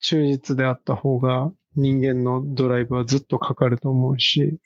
[0.00, 4.58] 忠実であった方が人間のドライブはずっとかかると思うし、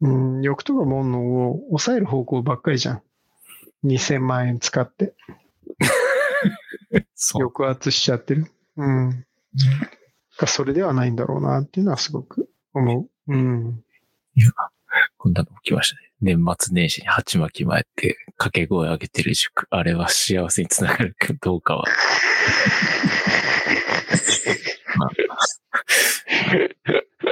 [0.00, 3.02] うん、欲とか煩悩を抑える方向ばっかりじゃん。
[3.84, 5.14] 2000万円使って。
[7.16, 8.46] 抑圧しちゃってる。
[8.76, 9.26] うん。
[10.38, 13.32] がそれではないんだろうなっていうのはすごく思う。
[13.32, 13.84] うん。
[15.24, 16.02] こんなの起きましたね。
[16.20, 19.66] 年末年始に鉢巻き前って掛け声上げてる塾。
[19.70, 21.84] あれは幸せにつながるかどうかは。
[24.98, 25.10] まあ、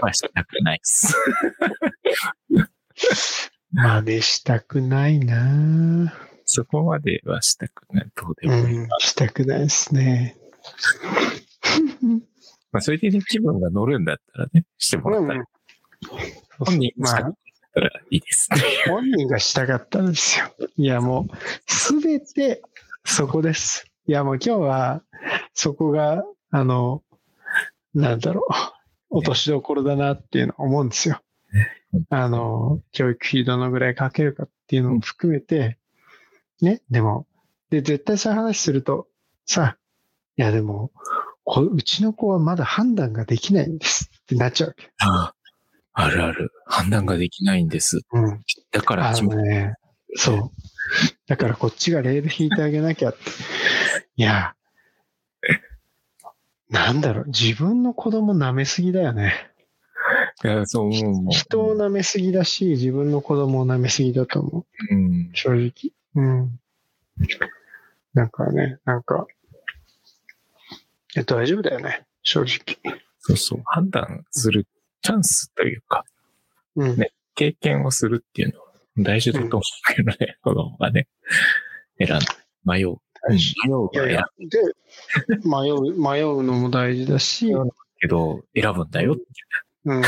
[0.01, 1.14] まあ、したくないっす。
[3.73, 8.10] 真似したくないなそこまではしたくない。
[8.16, 8.78] どうでうもいい。
[8.78, 8.89] ん。
[9.01, 10.39] したくないですね。
[12.73, 15.44] まあ、それでね気分が乗るんだったらね、してもらったら、
[16.59, 17.35] 本人がまあ
[17.72, 18.58] ったらいいですね。
[18.86, 20.52] 本人がしたかったんですよ。
[20.76, 22.62] いやもう、すべて
[23.04, 23.86] そこです。
[24.06, 25.02] いやもう今日は、
[25.54, 27.02] そこが、あの、
[27.94, 28.46] なんだろ
[29.10, 31.20] う、落としどころだなっていうのを思うんですよ
[31.92, 32.06] ね。
[32.10, 35.78] あの、教育費どのぐらいかけるかっていうのも含めて、
[36.60, 37.26] ね、でも、
[37.70, 39.08] で、絶対そういう話すると、
[39.46, 39.76] さ、
[40.36, 40.90] いやでも、
[41.44, 44.92] こうちの子はまだ判断ができないんですってなっちゃうわけ。
[45.00, 45.34] ああ
[45.94, 46.51] あるある。
[46.66, 48.01] 判断ができないんです。
[48.12, 48.40] うん。
[48.70, 49.74] だからあ始ね、
[50.16, 50.51] そう。
[51.27, 53.19] だからこっちがレール引いてあげなきゃって。
[54.16, 54.55] いや、
[56.69, 59.52] なんだろう、自分の子供舐めすぎだよね。
[60.44, 61.31] いや、そう思うもん。
[61.31, 64.94] 人を舐めすぎだし、自分の子供を舐めすぎだと思う。
[64.94, 65.31] うん。
[65.35, 65.93] 正直。
[66.14, 66.60] うん。
[68.14, 69.27] なんかね、なんか、
[71.14, 72.06] いや大丈夫だよね。
[72.23, 72.78] 正直。
[73.20, 73.62] そうそう。
[73.66, 74.66] 判断する
[75.02, 76.04] チャンスというか、
[76.76, 76.96] うん。
[76.96, 78.66] ね経験をするっていうのは
[78.98, 81.08] 大事だと思うけどね、子供がね、
[81.98, 82.26] 選んで、
[82.64, 82.90] 迷う。
[82.90, 83.38] うん迷
[83.72, 87.70] ういやいやが選、で、迷う、 迷うのも大事だし、ぶ
[88.00, 89.22] けど、選ぶんだよって。
[89.84, 90.02] うん。
[90.02, 90.04] い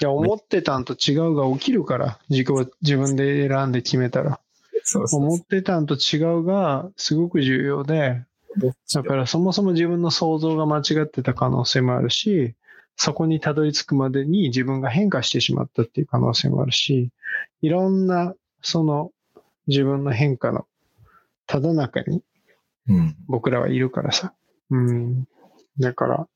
[0.00, 2.48] や、思ってたんと違うが起きるから、自己
[2.82, 4.38] 自分で選んで決めたら。
[4.84, 8.22] そうそう思ってたんと違うが、すごく重要で、
[8.94, 12.54] だからそもそも自分の想像が間違ってた可能性もあるし、
[12.96, 17.10] そこにたどり着くまでに自分が変化してしまったっていう可能性もあるし、
[17.62, 19.12] いろんな、その
[19.66, 20.66] 自分の変化の
[21.46, 22.22] ただ中に
[22.88, 23.16] うん。
[23.26, 24.32] 僕らはいるからさ。
[24.70, 25.28] うん。
[25.78, 26.28] だから、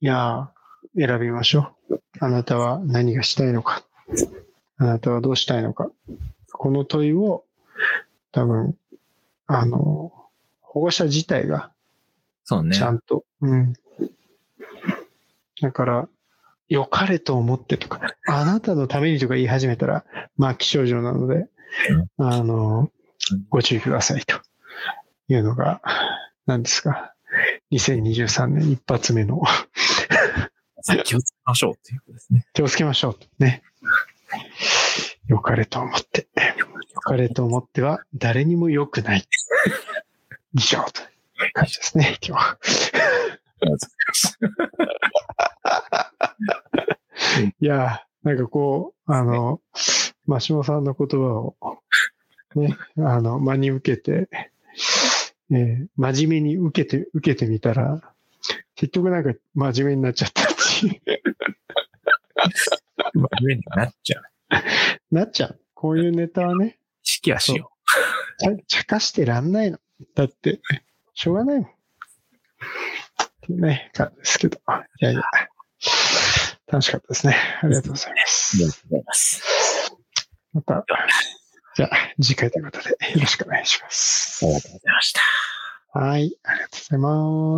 [0.00, 2.00] いやー、選びましょう。
[2.20, 3.84] あなたは何がしたいのか。
[4.78, 5.90] あなたはどうしたいのか。
[6.52, 7.44] この問いを、
[8.32, 8.76] 多分、
[9.46, 10.12] あの、
[10.60, 11.72] 保護者自体が
[12.44, 12.82] そうねち。
[12.82, 13.74] ゃんと、うん。
[15.60, 16.08] だから、
[16.68, 20.04] 良かれと思ってとか、 あなたのためにとか言い始めたら、
[20.36, 21.48] まあ、気象上なので、
[22.18, 22.90] あの、
[23.48, 24.40] ご注意くださいと
[25.28, 25.82] いうのが、
[26.46, 27.14] 何ですか。
[27.72, 29.42] 2023年一発目の
[31.04, 32.46] 気をつけましょうっていうことですね。
[32.52, 33.62] 気をつけましょうとね。
[35.26, 36.28] 良かれと思って。
[36.92, 39.24] 良かれと思っては誰にも良くない。
[40.54, 41.02] 以上と
[41.44, 42.58] いう感じですね、今日は。
[47.60, 49.60] いやー、なんかこう、あの、
[50.26, 51.56] マシモさんの言葉を、
[52.54, 54.28] ね、あの、真に受けて、
[55.52, 58.00] えー真面目に受けて、受けてみたら、
[58.76, 61.00] 結局なんか真面目になっちゃったっていう。
[63.14, 65.14] 真面目になっちゃう。
[65.14, 65.60] なっちゃう。
[65.74, 67.70] こういうネタはね、意識はしよ
[68.38, 69.78] ちゃ、茶化してらんないの。
[70.14, 70.60] だって、
[71.14, 71.70] しょうがないもん。
[73.56, 74.58] ね、感じですけど。
[75.00, 75.22] いやいや、
[76.66, 77.36] 楽しかったですね。
[77.62, 78.16] ありがとうございまう。
[78.16, 78.58] ありがす。
[78.58, 79.42] とうございます。
[80.52, 80.84] また、
[81.76, 81.90] じゃあ、
[82.20, 84.48] 次回ということで、よろしくお願いしますあ。
[84.48, 85.20] りがとうございました。
[85.92, 86.98] はい、ありがとうござい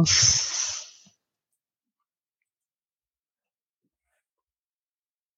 [0.01, 0.82] ます。